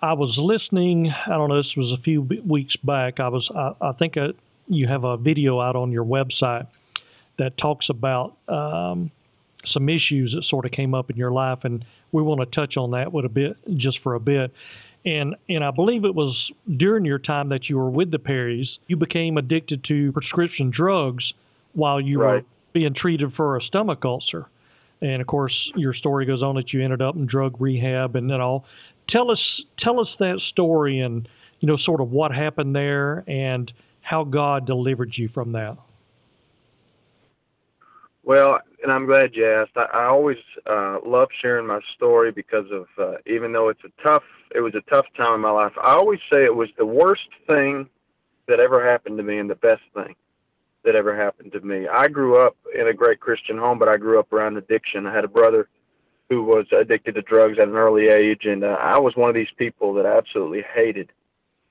I 0.00 0.14
was 0.14 0.34
listening. 0.38 1.12
I 1.26 1.30
don't 1.32 1.50
know. 1.50 1.58
This 1.58 1.76
was 1.76 1.96
a 1.98 2.02
few 2.02 2.22
weeks 2.46 2.74
back. 2.76 3.20
I 3.20 3.28
was. 3.28 3.48
I, 3.54 3.72
I 3.88 3.92
think 3.92 4.16
a, 4.16 4.24
uh, 4.24 4.32
you 4.66 4.86
have 4.86 5.04
a 5.04 5.16
video 5.16 5.60
out 5.60 5.76
on 5.76 5.92
your 5.92 6.04
website 6.04 6.66
that 7.38 7.58
talks 7.58 7.86
about 7.90 8.36
um, 8.48 9.10
some 9.66 9.88
issues 9.88 10.32
that 10.34 10.44
sort 10.48 10.64
of 10.64 10.72
came 10.72 10.94
up 10.94 11.10
in 11.10 11.16
your 11.16 11.32
life, 11.32 11.58
and 11.64 11.84
we 12.12 12.22
want 12.22 12.40
to 12.40 12.46
touch 12.46 12.76
on 12.78 12.92
that 12.92 13.12
with 13.12 13.26
a 13.26 13.28
bit, 13.28 13.56
just 13.76 14.00
for 14.02 14.14
a 14.14 14.20
bit. 14.20 14.52
And 15.04 15.34
and 15.48 15.64
I 15.64 15.70
believe 15.70 16.04
it 16.04 16.14
was 16.14 16.36
during 16.76 17.04
your 17.04 17.18
time 17.18 17.48
that 17.50 17.68
you 17.68 17.78
were 17.78 17.90
with 17.90 18.10
the 18.10 18.18
Perrys, 18.18 18.68
you 18.86 18.96
became 18.96 19.38
addicted 19.38 19.84
to 19.84 20.12
prescription 20.12 20.70
drugs 20.70 21.32
while 21.72 22.00
you 22.00 22.20
right. 22.20 22.34
were 22.34 22.44
being 22.72 22.94
treated 22.94 23.32
for 23.34 23.56
a 23.56 23.62
stomach 23.62 24.04
ulcer. 24.04 24.46
And 25.00 25.22
of 25.22 25.26
course, 25.26 25.54
your 25.74 25.94
story 25.94 26.26
goes 26.26 26.42
on 26.42 26.56
that 26.56 26.72
you 26.72 26.84
ended 26.84 27.00
up 27.00 27.16
in 27.16 27.26
drug 27.26 27.60
rehab 27.60 28.16
and 28.16 28.28
then 28.28 28.40
all. 28.40 28.66
Tell 29.08 29.30
us 29.30 29.40
tell 29.78 30.00
us 30.00 30.08
that 30.18 30.38
story 30.50 31.00
and 31.00 31.26
you 31.60 31.66
know 31.66 31.78
sort 31.78 32.00
of 32.00 32.10
what 32.10 32.32
happened 32.32 32.76
there 32.76 33.24
and 33.26 33.72
how 34.02 34.24
God 34.24 34.66
delivered 34.66 35.12
you 35.16 35.28
from 35.32 35.52
that. 35.52 35.78
Well, 38.22 38.60
and 38.82 38.92
I'm 38.92 39.06
glad 39.06 39.34
you 39.34 39.46
asked. 39.46 39.72
I, 39.76 39.86
I 39.92 40.04
always 40.04 40.38
uh, 40.66 40.98
love 41.04 41.28
sharing 41.40 41.66
my 41.66 41.80
story 41.94 42.32
because 42.32 42.66
of 42.70 42.86
uh, 42.98 43.16
even 43.26 43.52
though 43.52 43.68
it's 43.68 43.82
a 43.84 44.02
tough, 44.02 44.24
it 44.54 44.60
was 44.60 44.74
a 44.74 44.82
tough 44.82 45.06
time 45.16 45.34
in 45.34 45.40
my 45.40 45.50
life. 45.50 45.72
I 45.82 45.94
always 45.94 46.20
say 46.32 46.44
it 46.44 46.54
was 46.54 46.68
the 46.76 46.86
worst 46.86 47.28
thing 47.46 47.88
that 48.46 48.60
ever 48.60 48.86
happened 48.86 49.16
to 49.18 49.24
me 49.24 49.38
and 49.38 49.48
the 49.48 49.54
best 49.56 49.82
thing 49.94 50.14
that 50.84 50.96
ever 50.96 51.16
happened 51.16 51.52
to 51.52 51.60
me. 51.60 51.88
I 51.88 52.08
grew 52.08 52.38
up 52.38 52.56
in 52.74 52.88
a 52.88 52.94
great 52.94 53.20
Christian 53.20 53.58
home, 53.58 53.78
but 53.78 53.88
I 53.88 53.96
grew 53.96 54.18
up 54.18 54.32
around 54.32 54.56
addiction. 54.56 55.06
I 55.06 55.14
had 55.14 55.24
a 55.24 55.28
brother 55.28 55.68
who 56.28 56.44
was 56.44 56.66
addicted 56.72 57.16
to 57.16 57.22
drugs 57.22 57.58
at 57.58 57.68
an 57.68 57.74
early 57.74 58.08
age, 58.08 58.46
and 58.46 58.64
uh, 58.64 58.76
I 58.80 58.98
was 58.98 59.16
one 59.16 59.28
of 59.28 59.34
these 59.34 59.50
people 59.56 59.92
that 59.94 60.06
absolutely 60.06 60.62
hated 60.74 61.12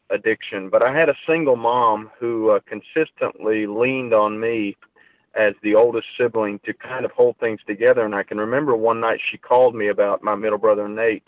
addiction. 0.10 0.70
But 0.70 0.84
I 0.84 0.94
had 0.94 1.10
a 1.10 1.16
single 1.26 1.56
mom 1.56 2.12
who 2.20 2.52
uh, 2.52 2.60
consistently 2.66 3.68
leaned 3.68 4.14
on 4.14 4.40
me 4.40 4.76
as 5.36 5.54
the 5.62 5.76
oldest 5.76 6.08
sibling 6.18 6.60
to 6.66 6.74
kind 6.74 7.06
of 7.06 7.12
hold 7.12 7.38
things 7.38 7.60
together. 7.68 8.04
And 8.06 8.16
I 8.16 8.24
can 8.24 8.38
remember 8.38 8.76
one 8.76 9.00
night 9.00 9.20
she 9.24 9.38
called 9.38 9.76
me 9.76 9.88
about 9.88 10.24
my 10.24 10.36
middle 10.36 10.58
brother 10.58 10.88
Nate, 10.88 11.28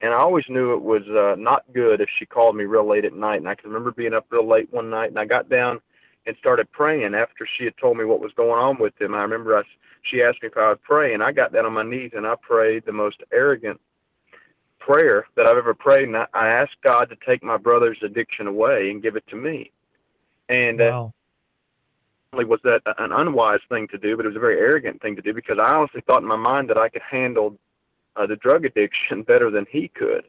and 0.00 0.12
I 0.12 0.18
always 0.18 0.44
knew 0.48 0.74
it 0.74 0.82
was 0.82 1.02
uh, 1.08 1.34
not 1.36 1.64
good 1.72 2.00
if 2.00 2.08
she 2.18 2.26
called 2.26 2.56
me 2.56 2.64
real 2.64 2.86
late 2.86 3.04
at 3.04 3.14
night. 3.14 3.40
And 3.40 3.48
I 3.48 3.54
can 3.54 3.70
remember 3.70 3.90
being 3.90 4.14
up 4.14 4.26
real 4.30 4.46
late 4.46 4.72
one 4.72 4.90
night, 4.90 5.10
and 5.10 5.18
I 5.18 5.24
got 5.24 5.48
down 5.48 5.80
and 6.26 6.36
started 6.36 6.70
praying 6.70 7.14
after 7.14 7.46
she 7.46 7.64
had 7.64 7.76
told 7.78 7.96
me 7.96 8.04
what 8.04 8.20
was 8.20 8.32
going 8.32 8.60
on 8.62 8.78
with 8.78 9.00
him. 9.00 9.14
I 9.14 9.22
remember 9.22 9.56
I, 9.56 9.62
she 10.02 10.22
asked 10.22 10.42
me 10.42 10.48
if 10.48 10.56
I 10.56 10.68
would 10.68 10.82
pray, 10.82 11.14
and 11.14 11.22
I 11.22 11.32
got 11.32 11.52
down 11.52 11.66
on 11.66 11.72
my 11.72 11.82
knees 11.82 12.12
and 12.14 12.26
I 12.26 12.34
prayed 12.40 12.84
the 12.84 12.92
most 12.92 13.22
arrogant 13.32 13.80
prayer 14.78 15.26
that 15.36 15.46
I've 15.46 15.56
ever 15.56 15.74
prayed. 15.74 16.08
And 16.08 16.16
I, 16.16 16.26
I 16.34 16.48
asked 16.48 16.76
God 16.82 17.08
to 17.10 17.16
take 17.26 17.42
my 17.42 17.56
brother's 17.56 17.98
addiction 18.02 18.46
away 18.46 18.90
and 18.90 19.02
give 19.02 19.16
it 19.16 19.26
to 19.28 19.36
me. 19.36 19.72
And 20.48 20.80
uh, 20.80 20.90
wow. 20.92 21.14
Uh, 22.32 22.46
was 22.46 22.60
that 22.64 22.82
an 22.98 23.12
unwise 23.12 23.60
thing 23.68 23.88
to 23.88 23.98
do, 23.98 24.16
but 24.16 24.26
it 24.26 24.28
was 24.28 24.36
a 24.36 24.40
very 24.40 24.58
arrogant 24.58 25.00
thing 25.00 25.16
to 25.16 25.22
do 25.22 25.32
because 25.32 25.58
I 25.58 25.74
honestly 25.74 26.02
thought 26.02 26.22
in 26.22 26.28
my 26.28 26.36
mind 26.36 26.68
that 26.70 26.78
I 26.78 26.88
could 26.88 27.02
handle 27.02 27.56
uh, 28.16 28.26
the 28.26 28.36
drug 28.36 28.64
addiction 28.64 29.22
better 29.28 29.50
than 29.50 29.66
he 29.70 29.88
could, 29.88 30.24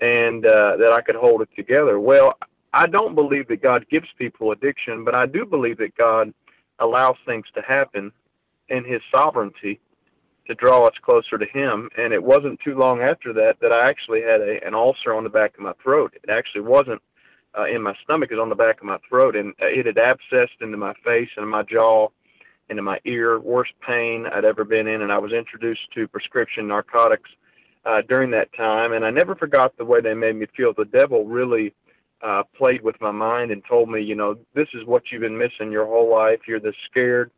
and 0.00 0.46
uh, 0.46 0.76
that 0.76 0.92
I 0.92 1.00
could 1.00 1.16
hold 1.16 1.42
it 1.42 1.48
together. 1.56 1.98
Well, 1.98 2.38
I 2.72 2.86
don't 2.86 3.14
believe 3.14 3.48
that 3.48 3.62
God 3.62 3.86
gives 3.90 4.08
people 4.16 4.52
addiction, 4.52 5.04
but 5.04 5.14
I 5.14 5.26
do 5.26 5.44
believe 5.44 5.78
that 5.78 5.96
God 5.96 6.32
allows 6.78 7.16
things 7.26 7.46
to 7.54 7.62
happen 7.62 8.12
in 8.68 8.84
His 8.84 9.02
sovereignty 9.14 9.80
to 10.46 10.54
draw 10.54 10.86
us 10.86 10.94
closer 11.02 11.38
to 11.38 11.46
Him. 11.46 11.90
And 11.98 12.12
it 12.12 12.22
wasn't 12.22 12.60
too 12.60 12.76
long 12.76 13.02
after 13.02 13.32
that 13.34 13.60
that 13.60 13.72
I 13.72 13.88
actually 13.88 14.22
had 14.22 14.40
a, 14.40 14.64
an 14.66 14.74
ulcer 14.74 15.12
on 15.12 15.24
the 15.24 15.30
back 15.30 15.54
of 15.54 15.60
my 15.60 15.74
throat. 15.82 16.14
It 16.22 16.30
actually 16.30 16.62
wasn't 16.62 17.02
uh, 17.58 17.64
in 17.64 17.82
my 17.82 17.94
stomach; 18.02 18.30
was 18.30 18.38
on 18.38 18.48
the 18.48 18.54
back 18.54 18.78
of 18.78 18.84
my 18.84 18.98
throat, 19.08 19.36
and 19.36 19.54
it 19.58 19.86
had 19.86 19.96
abscessed 19.96 20.60
into 20.60 20.76
my 20.76 20.94
face 21.04 21.30
and 21.36 21.48
my 21.48 21.62
jaw, 21.62 22.08
into 22.68 22.82
my 22.82 22.98
ear. 23.04 23.38
Worst 23.38 23.72
pain 23.80 24.26
I'd 24.26 24.44
ever 24.44 24.64
been 24.64 24.86
in, 24.86 25.02
and 25.02 25.12
I 25.12 25.18
was 25.18 25.32
introduced 25.32 25.90
to 25.94 26.08
prescription 26.08 26.68
narcotics 26.68 27.30
uh, 27.84 28.02
during 28.08 28.30
that 28.30 28.52
time. 28.54 28.92
And 28.92 29.04
I 29.04 29.10
never 29.10 29.34
forgot 29.34 29.76
the 29.76 29.84
way 29.84 30.00
they 30.00 30.14
made 30.14 30.36
me 30.36 30.46
feel. 30.56 30.72
The 30.72 30.84
devil 30.84 31.26
really 31.26 31.74
uh, 32.22 32.44
played 32.56 32.82
with 32.82 33.00
my 33.00 33.10
mind 33.10 33.50
and 33.50 33.62
told 33.64 33.88
me, 33.90 34.00
you 34.00 34.14
know, 34.14 34.38
this 34.54 34.68
is 34.74 34.84
what 34.84 35.10
you've 35.10 35.22
been 35.22 35.36
missing 35.36 35.72
your 35.72 35.86
whole 35.86 36.10
life. 36.10 36.40
You're 36.46 36.60
the 36.60 36.72
scared, 36.86 37.30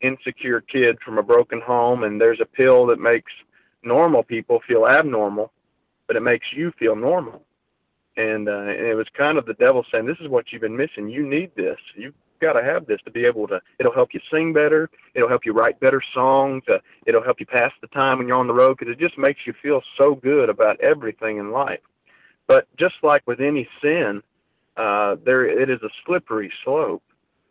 insecure 0.00 0.60
kid 0.60 0.98
from 1.04 1.18
a 1.18 1.22
broken 1.22 1.60
home, 1.60 2.04
and 2.04 2.20
there's 2.20 2.40
a 2.40 2.46
pill 2.46 2.86
that 2.86 3.00
makes 3.00 3.32
normal 3.82 4.22
people 4.22 4.60
feel 4.66 4.86
abnormal, 4.86 5.52
but 6.06 6.16
it 6.16 6.22
makes 6.22 6.52
you 6.52 6.72
feel 6.78 6.94
normal. 6.94 7.44
And, 8.18 8.48
uh, 8.48 8.62
and 8.62 8.86
it 8.86 8.96
was 8.96 9.06
kind 9.14 9.38
of 9.38 9.46
the 9.46 9.54
devil 9.54 9.86
saying, 9.92 10.04
this 10.04 10.18
is 10.20 10.28
what 10.28 10.50
you've 10.50 10.62
been 10.62 10.76
missing. 10.76 11.08
You 11.08 11.24
need 11.24 11.52
this. 11.54 11.78
You've 11.94 12.14
got 12.40 12.54
to 12.54 12.64
have 12.64 12.84
this 12.84 13.00
to 13.04 13.12
be 13.12 13.24
able 13.24 13.46
to. 13.46 13.62
It'll 13.78 13.94
help 13.94 14.12
you 14.12 14.20
sing 14.28 14.52
better. 14.52 14.90
It'll 15.14 15.28
help 15.28 15.46
you 15.46 15.52
write 15.52 15.78
better 15.78 16.02
songs. 16.12 16.64
Uh, 16.68 16.78
it'll 17.06 17.22
help 17.22 17.38
you 17.38 17.46
pass 17.46 17.72
the 17.80 17.86
time 17.86 18.18
when 18.18 18.26
you're 18.26 18.36
on 18.36 18.48
the 18.48 18.54
road 18.54 18.76
because 18.76 18.92
it 18.92 18.98
just 18.98 19.16
makes 19.16 19.46
you 19.46 19.54
feel 19.62 19.82
so 19.96 20.16
good 20.16 20.50
about 20.50 20.80
everything 20.80 21.38
in 21.38 21.52
life. 21.52 21.78
But 22.48 22.66
just 22.76 22.96
like 23.04 23.24
with 23.24 23.40
any 23.40 23.68
sin, 23.80 24.20
uh, 24.76 25.16
there 25.24 25.46
it 25.46 25.70
is 25.70 25.82
a 25.82 25.90
slippery 26.04 26.52
slope, 26.64 27.02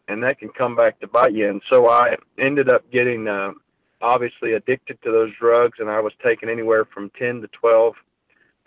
and 0.09 0.21
that 0.24 0.39
can 0.39 0.50
come 0.50 0.75
back 0.75 1.00
to 1.00 1.07
bite 1.07 1.33
you. 1.33 1.50
And 1.50 1.62
so 1.69 1.89
I 1.89 2.17
ended 2.38 2.67
up 2.67 2.89
getting 2.91 3.27
uh, 3.27 3.51
obviously 4.01 4.53
addicted 4.53 5.01
to 5.03 5.12
those 5.12 5.31
drugs, 5.39 5.79
and 5.79 5.89
I 5.89 6.01
was 6.01 6.13
taking 6.21 6.50
anywhere 6.50 6.83
from 6.83 7.09
10 7.12 7.41
to 7.41 7.47
12 7.47 7.95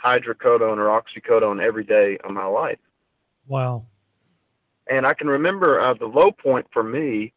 hydrocodone 0.02 0.78
or 0.78 0.88
oxycodone 0.88 1.62
every 1.62 1.84
day 1.84 2.18
of 2.24 2.30
my 2.30 2.46
life. 2.46 2.78
Wow. 3.46 3.84
And 4.88 5.06
I 5.06 5.14
can 5.14 5.28
remember 5.28 5.80
uh, 5.80 5.94
the 5.94 6.06
low 6.06 6.32
point 6.32 6.66
for 6.72 6.82
me 6.82 7.32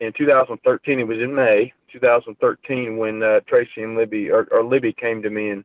in 0.00 0.12
2013. 0.12 1.00
It 1.00 1.06
was 1.06 1.18
in 1.18 1.34
May 1.34 1.72
2013 1.92 2.96
when 2.96 3.22
uh, 3.22 3.40
Tracy 3.46 3.82
and 3.82 3.96
Libby 3.96 4.30
or, 4.30 4.46
or 4.50 4.64
Libby 4.64 4.92
came 4.92 5.22
to 5.22 5.30
me 5.30 5.50
and 5.50 5.64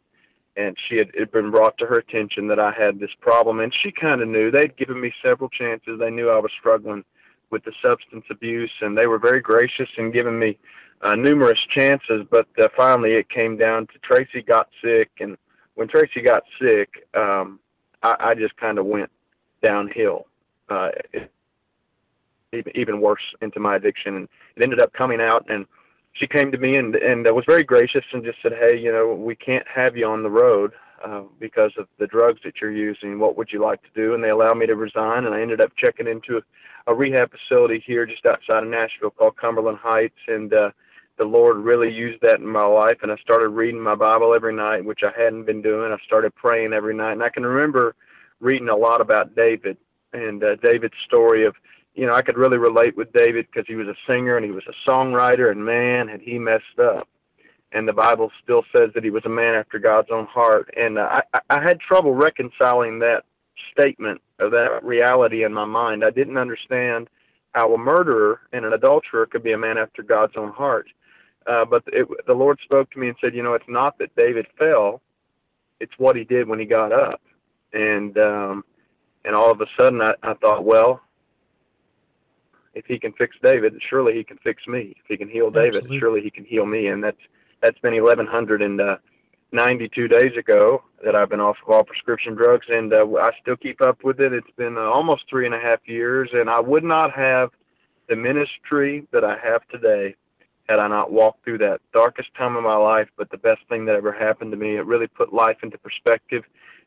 and 0.55 0.77
she 0.87 0.97
had 0.97 1.09
it 1.13 1.31
been 1.31 1.51
brought 1.51 1.77
to 1.79 1.85
her 1.85 1.97
attention 1.97 2.47
that 2.47 2.59
I 2.59 2.71
had 2.71 2.99
this 2.99 3.13
problem, 3.19 3.59
and 3.59 3.73
she 3.73 3.91
kind 3.91 4.21
of 4.21 4.27
knew. 4.27 4.51
They'd 4.51 4.77
given 4.77 5.01
me 5.01 5.11
several 5.23 5.49
chances. 5.49 5.99
They 5.99 6.11
knew 6.11 6.29
I 6.29 6.37
was 6.37 6.51
struggling 6.59 7.03
with 7.49 7.63
the 7.63 7.73
substance 7.81 8.25
abuse, 8.29 8.71
and 8.81 8.97
they 8.97 9.07
were 9.07 9.17
very 9.17 9.41
gracious 9.41 9.89
in 9.97 10.11
giving 10.11 10.37
me 10.37 10.57
uh, 11.01 11.15
numerous 11.15 11.59
chances. 11.69 12.25
But 12.29 12.47
uh, 12.61 12.67
finally, 12.75 13.13
it 13.13 13.29
came 13.29 13.57
down 13.57 13.87
to 13.87 13.99
Tracy 14.03 14.41
got 14.41 14.69
sick, 14.83 15.09
and 15.19 15.37
when 15.75 15.87
Tracy 15.87 16.21
got 16.21 16.43
sick, 16.61 17.07
um, 17.13 17.59
I, 18.01 18.15
I 18.19 18.35
just 18.35 18.55
kind 18.57 18.77
of 18.77 18.85
went 18.85 19.11
downhill. 19.61 20.27
Uh, 20.69 20.89
it, 22.51 22.67
even 22.75 23.01
worse 23.01 23.23
into 23.41 23.59
my 23.59 23.75
addiction, 23.75 24.15
and 24.15 24.29
it 24.55 24.63
ended 24.63 24.79
up 24.79 24.93
coming 24.93 25.19
out 25.19 25.45
and 25.49 25.65
she 26.13 26.27
came 26.27 26.51
to 26.51 26.57
me 26.57 26.77
and 26.77 26.95
and 26.95 27.27
uh, 27.27 27.33
was 27.33 27.45
very 27.45 27.63
gracious 27.63 28.05
and 28.13 28.23
just 28.23 28.41
said, 28.41 28.53
"Hey, 28.53 28.77
you 28.77 28.91
know, 28.91 29.13
we 29.13 29.35
can't 29.35 29.67
have 29.67 29.97
you 29.97 30.07
on 30.07 30.23
the 30.23 30.29
road 30.29 30.73
uh, 31.03 31.23
because 31.39 31.71
of 31.77 31.87
the 31.97 32.07
drugs 32.07 32.39
that 32.43 32.61
you're 32.61 32.71
using. 32.71 33.19
What 33.19 33.35
would 33.37 33.51
you 33.51 33.61
like 33.61 33.81
to 33.83 33.89
do?" 33.95 34.13
And 34.13 34.23
they 34.23 34.29
allowed 34.29 34.57
me 34.57 34.67
to 34.67 34.75
resign, 34.75 35.25
and 35.25 35.33
I 35.33 35.41
ended 35.41 35.59
up 35.59 35.71
checking 35.75 36.07
into 36.07 36.37
a, 36.37 36.91
a 36.91 36.93
rehab 36.93 37.31
facility 37.31 37.83
here 37.85 38.05
just 38.05 38.25
outside 38.25 38.63
of 38.63 38.69
Nashville 38.69 39.09
called 39.09 39.37
Cumberland 39.37 39.79
Heights, 39.79 40.19
and 40.27 40.53
uh, 40.53 40.71
the 41.17 41.25
Lord 41.25 41.57
really 41.57 41.91
used 41.91 42.21
that 42.21 42.39
in 42.39 42.47
my 42.47 42.65
life. 42.65 42.97
And 43.03 43.11
I 43.11 43.17
started 43.17 43.49
reading 43.49 43.79
my 43.79 43.95
Bible 43.95 44.33
every 44.33 44.53
night, 44.53 44.83
which 44.83 45.03
I 45.03 45.11
hadn't 45.15 45.45
been 45.45 45.61
doing. 45.61 45.91
I 45.91 45.97
started 46.05 46.33
praying 46.35 46.73
every 46.73 46.95
night, 46.95 47.13
and 47.13 47.23
I 47.23 47.29
can 47.29 47.45
remember 47.45 47.95
reading 48.39 48.69
a 48.69 48.75
lot 48.75 49.01
about 49.01 49.35
David 49.35 49.77
and 50.11 50.43
uh, 50.43 50.55
David's 50.55 50.97
story 51.05 51.45
of 51.45 51.55
you 51.95 52.07
know, 52.07 52.13
I 52.13 52.21
could 52.21 52.37
really 52.37 52.57
relate 52.57 52.97
with 52.97 53.13
David 53.13 53.47
because 53.51 53.67
he 53.67 53.75
was 53.75 53.87
a 53.87 53.95
singer 54.07 54.35
and 54.35 54.45
he 54.45 54.51
was 54.51 54.63
a 54.67 54.89
songwriter, 54.89 55.51
and 55.51 55.63
man, 55.63 56.07
had 56.07 56.21
he 56.21 56.39
messed 56.39 56.79
up. 56.79 57.07
And 57.71 57.87
the 57.87 57.93
Bible 57.93 58.31
still 58.43 58.63
says 58.75 58.91
that 58.93 59.03
he 59.03 59.09
was 59.09 59.25
a 59.25 59.29
man 59.29 59.55
after 59.55 59.79
God's 59.79 60.09
own 60.11 60.25
heart. 60.25 60.71
And 60.77 60.97
uh, 60.97 61.21
I, 61.33 61.39
I 61.49 61.61
had 61.61 61.79
trouble 61.79 62.13
reconciling 62.13 62.99
that 62.99 63.25
statement 63.71 64.21
of 64.39 64.51
that 64.51 64.83
reality 64.83 65.43
in 65.43 65.53
my 65.53 65.65
mind. 65.65 66.03
I 66.03 66.11
didn't 66.11 66.37
understand 66.37 67.09
how 67.53 67.73
a 67.73 67.77
murderer 67.77 68.41
and 68.51 68.65
an 68.65 68.73
adulterer 68.73 69.25
could 69.25 69.43
be 69.43 69.53
a 69.53 69.57
man 69.57 69.77
after 69.77 70.03
God's 70.03 70.35
own 70.35 70.51
heart. 70.51 70.87
Uh, 71.47 71.65
but 71.65 71.83
it, 71.87 72.07
the 72.25 72.33
Lord 72.33 72.59
spoke 72.63 72.89
to 72.91 72.99
me 72.99 73.09
and 73.09 73.17
said, 73.19 73.35
you 73.35 73.43
know, 73.43 73.53
it's 73.53 73.67
not 73.67 73.97
that 73.99 74.15
David 74.15 74.47
fell; 74.57 75.01
it's 75.79 75.93
what 75.97 76.15
he 76.15 76.23
did 76.23 76.47
when 76.47 76.59
he 76.59 76.65
got 76.65 76.91
up. 76.91 77.21
And 77.73 78.17
um, 78.17 78.63
and 79.25 79.35
all 79.35 79.51
of 79.51 79.61
a 79.61 79.67
sudden, 79.77 80.01
I, 80.01 80.15
I 80.23 80.33
thought, 80.35 80.63
well, 80.63 81.01
if 82.73 82.85
he 82.85 82.97
can 82.99 83.11
fix 83.13 83.35
David, 83.41 83.81
surely 83.87 84.13
he 84.13 84.23
can 84.23 84.37
fix 84.37 84.67
me. 84.67 84.95
If 84.97 85.05
he 85.07 85.17
can 85.17 85.29
heal 85.29 85.51
David, 85.51 85.83
Absolutely. 85.83 85.99
surely 85.99 86.21
he 86.21 86.31
can 86.31 86.45
heal 86.45 86.65
me. 86.65 86.87
And 86.87 87.03
that's 87.03 87.19
that's 87.61 87.77
been 87.79 87.93
1192 87.93 90.07
days 90.07 90.37
ago 90.37 90.83
that 91.03 91.15
I've 91.15 91.29
been 91.29 91.39
off 91.39 91.57
of 91.65 91.73
all 91.73 91.83
prescription 91.83 92.35
drugs, 92.35 92.67
and 92.69 92.93
uh, 92.93 93.05
I 93.21 93.31
still 93.41 93.55
keep 93.55 93.81
up 93.81 94.03
with 94.03 94.19
it. 94.19 94.33
It's 94.33 94.51
been 94.57 94.77
uh, 94.77 94.81
almost 94.81 95.29
three 95.29 95.45
and 95.45 95.55
a 95.55 95.59
half 95.59 95.79
years, 95.85 96.29
and 96.33 96.49
I 96.49 96.59
would 96.59 96.83
not 96.83 97.13
have 97.13 97.51
the 98.09 98.15
ministry 98.15 99.07
that 99.11 99.23
I 99.23 99.37
have 99.37 99.67
today 99.69 100.15
had 100.69 100.79
I 100.79 100.87
not 100.87 101.11
walked 101.11 101.43
through 101.43 101.59
that 101.59 101.81
darkest 101.93 102.33
time 102.35 102.55
of 102.55 102.63
my 102.63 102.75
life. 102.75 103.09
But 103.17 103.29
the 103.29 103.37
best 103.37 103.61
thing 103.69 103.85
that 103.85 103.95
ever 103.95 104.11
happened 104.11 104.51
to 104.51 104.57
me, 104.57 104.77
it 104.77 104.85
really 104.85 105.07
put 105.07 105.33
life 105.33 105.57
into 105.63 105.77
perspective. 105.77 106.43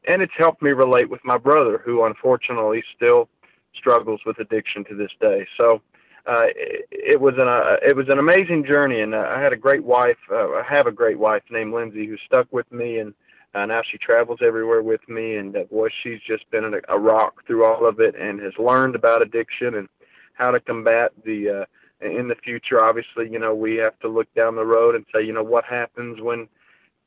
and 0.07 0.23
it's 0.23 0.33
helped 0.37 0.63
me 0.63 0.71
relate 0.73 1.11
with 1.11 1.25
my 1.25 1.37
brother, 1.37 1.79
who 1.79 2.05
unfortunately 2.05 2.83
still 2.95 3.29
struggles 3.75 4.21
with 4.25 4.39
addiction 4.39 4.85
to 4.85 4.95
this 4.95 5.11
day. 5.21 5.47
So 5.57 5.83
uh, 6.27 6.47
it, 6.57 6.87
it 6.91 7.21
was 7.21 7.35
an 7.39 7.49
uh, 7.49 7.77
it 7.83 7.95
was 7.95 8.09
an 8.09 8.19
amazing 8.19 8.65
journey, 8.65 9.01
and 9.01 9.15
uh, 9.15 9.33
I 9.37 9.41
had 9.41 9.53
a 9.53 9.57
great 9.57 9.85
wife. 9.85 10.19
Uh, 10.31 10.55
I 10.55 10.63
have 10.69 10.87
a 10.87 10.93
great 10.93 11.19
wife 11.19 11.43
named 11.51 11.73
Lindsay 11.73 12.07
who 12.07 12.17
stuck 12.19 12.53
with 12.53 12.71
me, 12.73 12.99
and 12.99 13.15
uh, 13.55 13.67
now 13.67 13.83
she 13.83 13.99
travels 13.99 14.41
everywhere 14.43 14.83
with 14.83 15.07
me. 15.09 15.37
And 15.37 15.57
uh, 15.57 15.65
boy, 15.65 15.89
she's 16.03 16.21
just 16.27 16.49
been 16.51 16.65
a, 16.65 16.81
a 16.89 16.99
rock 16.99 17.47
through 17.47 17.65
all 17.65 17.87
of 17.87 18.01
it, 18.01 18.15
and 18.17 18.41
has 18.41 18.57
learned 18.59 18.95
about 18.95 19.23
addiction 19.23 19.77
and 19.77 19.89
how 20.35 20.51
to 20.51 20.61
combat 20.61 21.13
the. 21.25 21.51
Uh, 21.51 21.65
in 22.01 22.29
the 22.29 22.35
future, 22.35 22.83
obviously, 22.83 23.31
you 23.31 23.39
know, 23.39 23.55
we 23.55 23.77
have 23.77 23.99
to 24.01 24.09
look 24.09 24.33
down 24.35 24.57
the 24.57 24.65
road 24.65 24.95
and 24.95 25.05
say, 25.15 25.23
you 25.23 25.33
know, 25.33 25.43
what 25.43 25.65
happens 25.65 26.21
when 26.21 26.49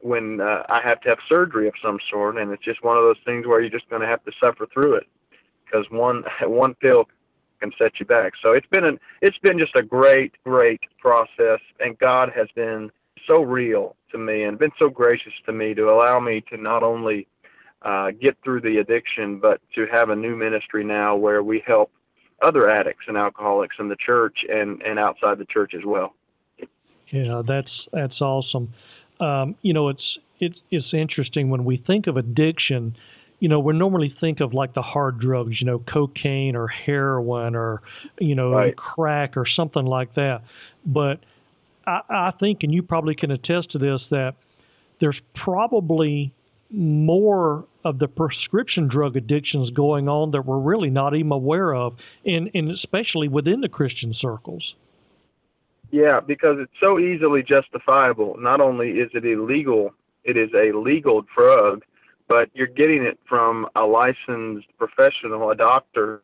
when 0.02 0.40
uh, 0.40 0.64
I 0.70 0.82
have 0.82 1.02
to 1.02 1.10
have 1.10 1.20
surgery 1.28 1.68
of 1.68 1.74
some 1.84 2.00
sort, 2.10 2.38
and 2.38 2.52
it's 2.52 2.64
just 2.64 2.84
one 2.84 2.96
of 2.96 3.04
those 3.04 3.20
things 3.26 3.46
where 3.46 3.60
you're 3.60 3.70
just 3.70 3.90
going 3.90 4.02
to 4.02 4.08
have 4.08 4.24
to 4.24 4.32
suffer 4.42 4.66
through 4.74 4.96
it 4.96 5.08
because 5.66 5.86
one 5.92 6.24
one 6.44 6.74
pill 6.76 7.08
can 7.60 7.72
set 7.78 8.00
you 8.00 8.06
back. 8.06 8.34
So 8.42 8.54
it's 8.54 8.68
been 8.68 8.86
an 8.86 9.00
it's 9.22 9.38
been 9.40 9.60
just 9.60 9.76
a 9.76 9.84
great 9.84 10.36
great 10.44 10.82
process, 11.00 11.60
and 11.80 11.98
God 12.00 12.32
has 12.36 12.48
been 12.56 12.92
so 13.28 13.42
real 13.42 13.96
to 14.12 14.18
me 14.18 14.44
and 14.44 14.58
been 14.58 14.72
so 14.80 14.90
gracious 14.90 15.34
to 15.46 15.52
me 15.52 15.74
to 15.76 15.90
allow 15.90 16.20
me 16.20 16.42
to 16.50 16.58
not 16.58 16.84
only 16.84 17.28
uh, 17.82 18.12
get 18.12 18.38
through 18.44 18.62
the 18.62 18.78
addiction, 18.78 19.40
but 19.40 19.62
to 19.76 19.86
have 19.88 20.10
a 20.10 20.16
new 20.16 20.36
ministry 20.36 20.84
now 20.84 21.16
where 21.16 21.44
we 21.44 21.64
help 21.66 21.92
other 22.42 22.70
addicts 22.70 23.06
and 23.08 23.18
alcoholics 23.18 23.76
in 23.80 23.90
the 23.90 23.96
church 23.96 24.46
and 24.50 24.82
and 24.82 25.00
outside 25.00 25.38
the 25.38 25.46
church 25.46 25.74
as 25.74 25.86
well. 25.86 26.14
Yeah, 27.12 27.42
that's 27.48 27.72
that's 27.92 28.22
awesome. 28.22 28.74
Um, 29.20 29.56
you 29.62 29.74
know, 29.74 29.90
it's 29.90 30.18
it's 30.40 30.58
it's 30.72 30.94
interesting 30.94 31.50
when 31.50 31.66
we 31.66 31.78
think 31.78 32.08
of 32.08 32.18
addiction. 32.18 32.96
You 33.40 33.48
know, 33.48 33.60
we 33.60 33.74
normally 33.74 34.14
think 34.20 34.42
of 34.42 34.54
like 34.54 34.74
the 34.74 34.82
hard 34.82 35.20
drugs, 35.20 35.62
you 35.62 35.66
know, 35.66 35.80
cocaine 35.80 36.56
or 36.56 36.68
heroin 36.68 37.56
or 37.56 37.82
you 38.20 38.36
know 38.36 38.52
right. 38.52 38.76
crack 38.76 39.38
or 39.38 39.46
something 39.48 39.86
like 39.86 40.16
that. 40.16 40.42
But 40.86 41.20
I, 41.88 42.02
I 42.10 42.32
think, 42.40 42.60
and 42.64 42.74
you 42.74 42.84
probably 42.84 43.16
can 43.16 43.32
attest 43.32 43.72
to 43.72 43.78
this, 43.78 44.02
that 44.12 44.36
there's 45.00 45.20
probably 45.34 46.34
more 46.72 47.66
of 47.84 48.00
the 48.00 48.08
prescription 48.08 48.88
drug 48.88 49.16
addictions 49.16 49.72
going 49.72 50.08
on 50.08 50.32
that 50.32 50.46
we're 50.46 50.60
really 50.60 50.90
not 50.90 51.16
even 51.16 51.32
aware 51.32 51.74
of, 51.74 51.96
and, 52.26 52.50
and 52.54 52.72
especially 52.72 53.28
within 53.28 53.62
the 53.62 53.70
Christian 53.70 54.14
circles. 54.20 54.76
Yeah, 55.92 56.20
because 56.20 56.58
it's 56.60 56.72
so 56.80 57.00
easily 57.00 57.42
justifiable. 57.42 58.36
Not 58.38 58.62
only 58.62 59.00
is 59.00 59.10
it 59.14 59.26
illegal, 59.26 59.94
it 60.24 60.38
is 60.38 60.50
a 60.54 60.72
legal 60.72 61.24
drug, 61.36 61.84
but 62.28 62.50
you're 62.54 62.68
getting 62.68 63.04
it 63.04 63.20
from 63.28 63.68
a 63.76 63.86
licensed 63.86 64.68
professional, 64.78 65.50
a 65.50 65.56
doctor, 65.56 66.22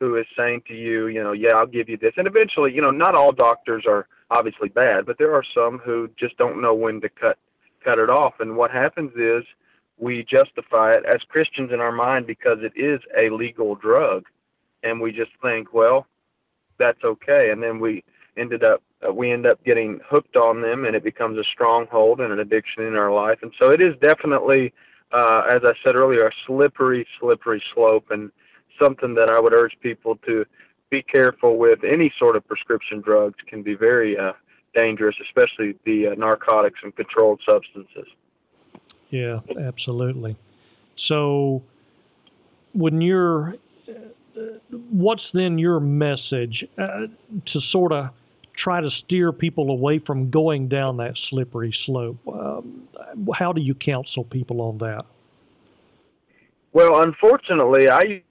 who 0.00 0.16
is 0.16 0.26
saying 0.36 0.62
to 0.66 0.74
you, 0.74 1.08
you 1.08 1.22
know, 1.22 1.32
yeah, 1.32 1.50
I'll 1.54 1.66
give 1.66 1.88
you 1.88 1.98
this. 1.98 2.14
And 2.16 2.26
eventually, 2.26 2.74
you 2.74 2.80
know, 2.80 2.90
not 2.90 3.14
all 3.14 3.32
doctors 3.32 3.84
are 3.86 4.08
obviously 4.30 4.70
bad, 4.70 5.04
but 5.04 5.18
there 5.18 5.34
are 5.34 5.44
some 5.54 5.78
who 5.78 6.08
just 6.16 6.36
don't 6.38 6.60
know 6.60 6.74
when 6.74 7.02
to 7.02 7.08
cut 7.10 7.38
cut 7.84 7.98
it 7.98 8.10
off. 8.10 8.34
And 8.40 8.56
what 8.56 8.70
happens 8.70 9.12
is 9.16 9.44
we 9.98 10.24
justify 10.24 10.92
it 10.92 11.04
as 11.04 11.22
Christians 11.28 11.72
in 11.72 11.80
our 11.80 11.92
mind 11.92 12.26
because 12.26 12.58
it 12.62 12.72
is 12.74 13.00
a 13.16 13.30
legal 13.30 13.74
drug, 13.74 14.24
and 14.82 15.00
we 15.00 15.12
just 15.12 15.32
think, 15.42 15.74
well, 15.74 16.06
that's 16.78 17.04
okay. 17.04 17.50
And 17.50 17.62
then 17.62 17.78
we 17.78 18.02
ended 18.36 18.64
up 18.64 18.82
uh, 19.06 19.12
we 19.12 19.30
end 19.30 19.46
up 19.46 19.62
getting 19.64 20.00
hooked 20.06 20.36
on 20.36 20.60
them, 20.60 20.84
and 20.84 20.94
it 20.94 21.04
becomes 21.04 21.38
a 21.38 21.44
stronghold 21.44 22.20
and 22.20 22.32
an 22.32 22.40
addiction 22.40 22.84
in 22.84 22.96
our 22.96 23.12
life. 23.12 23.38
And 23.42 23.52
so 23.58 23.70
it 23.70 23.80
is 23.80 23.94
definitely, 24.00 24.74
uh, 25.12 25.42
as 25.50 25.62
I 25.64 25.72
said 25.82 25.96
earlier, 25.96 26.26
a 26.26 26.32
slippery, 26.46 27.06
slippery 27.18 27.62
slope, 27.72 28.10
and 28.10 28.30
something 28.80 29.14
that 29.14 29.30
I 29.30 29.40
would 29.40 29.54
urge 29.54 29.76
people 29.80 30.16
to 30.26 30.44
be 30.90 31.02
careful 31.02 31.56
with. 31.56 31.82
Any 31.84 32.12
sort 32.18 32.36
of 32.36 32.46
prescription 32.46 33.00
drugs 33.00 33.36
can 33.46 33.62
be 33.62 33.74
very 33.74 34.18
uh, 34.18 34.32
dangerous, 34.74 35.16
especially 35.22 35.76
the 35.84 36.08
uh, 36.08 36.14
narcotics 36.14 36.80
and 36.82 36.94
controlled 36.94 37.40
substances. 37.48 38.06
Yeah, 39.10 39.40
absolutely. 39.60 40.36
So, 41.08 41.62
when 42.72 43.00
you're, 43.00 43.54
uh, 43.88 44.40
what's 44.70 45.26
then 45.34 45.58
your 45.58 45.80
message 45.80 46.64
uh, 46.78 47.06
to 47.52 47.60
sort 47.72 47.92
of 47.92 48.10
try 48.62 48.80
to 48.80 48.90
steer 49.04 49.32
people 49.32 49.70
away 49.70 49.98
from 49.98 50.30
going 50.30 50.68
down 50.68 50.98
that 50.98 51.14
slippery 51.28 51.74
slope? 51.86 52.18
Um, 52.28 52.88
how 53.34 53.52
do 53.52 53.60
you 53.60 53.74
counsel 53.74 54.24
people 54.24 54.60
on 54.60 54.78
that? 54.78 55.04
Well, 56.72 57.02
unfortunately, 57.02 57.88
I 57.90 58.22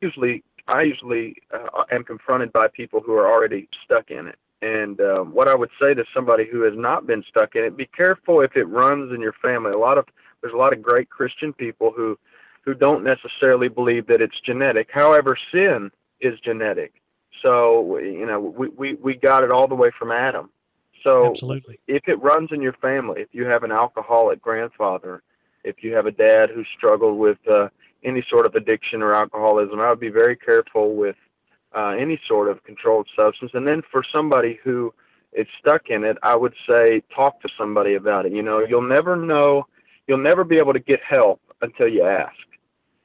usually 0.00 0.42
I 0.66 0.82
usually 0.82 1.36
uh, 1.52 1.84
am 1.92 2.02
confronted 2.02 2.52
by 2.52 2.68
people 2.68 3.00
who 3.00 3.12
are 3.12 3.30
already 3.30 3.68
stuck 3.84 4.10
in 4.10 4.26
it. 4.26 4.38
And 4.62 5.00
um, 5.00 5.32
what 5.32 5.48
I 5.48 5.54
would 5.54 5.70
say 5.80 5.94
to 5.94 6.04
somebody 6.14 6.46
who 6.46 6.62
has 6.62 6.74
not 6.76 7.06
been 7.06 7.22
stuck 7.28 7.56
in 7.56 7.64
it, 7.64 7.76
be 7.76 7.86
careful 7.86 8.40
if 8.40 8.56
it 8.56 8.64
runs 8.64 9.12
in 9.12 9.20
your 9.20 9.34
family. 9.34 9.72
A 9.72 9.78
lot 9.78 9.98
of 9.98 10.06
there's 10.40 10.54
a 10.54 10.56
lot 10.56 10.72
of 10.72 10.82
great 10.82 11.10
Christian 11.10 11.52
people 11.52 11.92
who 11.94 12.18
who 12.62 12.74
don't 12.74 13.04
necessarily 13.04 13.68
believe 13.68 14.06
that 14.06 14.20
it's 14.20 14.40
genetic. 14.40 14.88
However, 14.92 15.36
sin 15.52 15.90
is 16.20 16.38
genetic. 16.40 16.94
So 17.42 17.98
you 17.98 18.26
know 18.26 18.40
we 18.40 18.68
we 18.68 18.94
we 18.94 19.14
got 19.14 19.44
it 19.44 19.50
all 19.50 19.68
the 19.68 19.74
way 19.74 19.90
from 19.98 20.10
Adam. 20.10 20.50
So 21.02 21.32
Absolutely. 21.32 21.78
if 21.86 22.08
it 22.08 22.20
runs 22.20 22.50
in 22.50 22.60
your 22.60 22.72
family, 22.74 23.20
if 23.20 23.28
you 23.32 23.44
have 23.44 23.62
an 23.62 23.70
alcoholic 23.70 24.40
grandfather, 24.42 25.22
if 25.62 25.84
you 25.84 25.94
have 25.94 26.06
a 26.06 26.10
dad 26.10 26.50
who 26.50 26.64
struggled 26.76 27.18
with 27.18 27.38
uh, 27.48 27.68
any 28.02 28.24
sort 28.28 28.46
of 28.46 28.54
addiction 28.54 29.02
or 29.02 29.12
alcoholism, 29.12 29.78
I 29.80 29.90
would 29.90 30.00
be 30.00 30.08
very 30.08 30.36
careful 30.36 30.96
with 30.96 31.16
uh, 31.76 31.90
any 31.90 32.20
sort 32.26 32.48
of 32.48 32.64
controlled 32.64 33.08
substance. 33.14 33.52
And 33.54 33.66
then 33.66 33.82
for 33.90 34.02
somebody 34.02 34.58
who 34.64 34.94
is 35.32 35.46
stuck 35.60 35.90
in 35.90 36.04
it, 36.04 36.16
I 36.22 36.34
would 36.34 36.54
say 36.68 37.02
talk 37.14 37.40
to 37.42 37.48
somebody 37.58 37.94
about 37.94 38.26
it. 38.26 38.32
You 38.32 38.42
know, 38.42 38.60
you'll 38.60 38.80
never 38.80 39.14
know, 39.14 39.66
you'll 40.06 40.18
never 40.18 40.42
be 40.42 40.56
able 40.56 40.72
to 40.72 40.80
get 40.80 41.02
help 41.02 41.40
until 41.60 41.88
you 41.88 42.04
ask, 42.04 42.34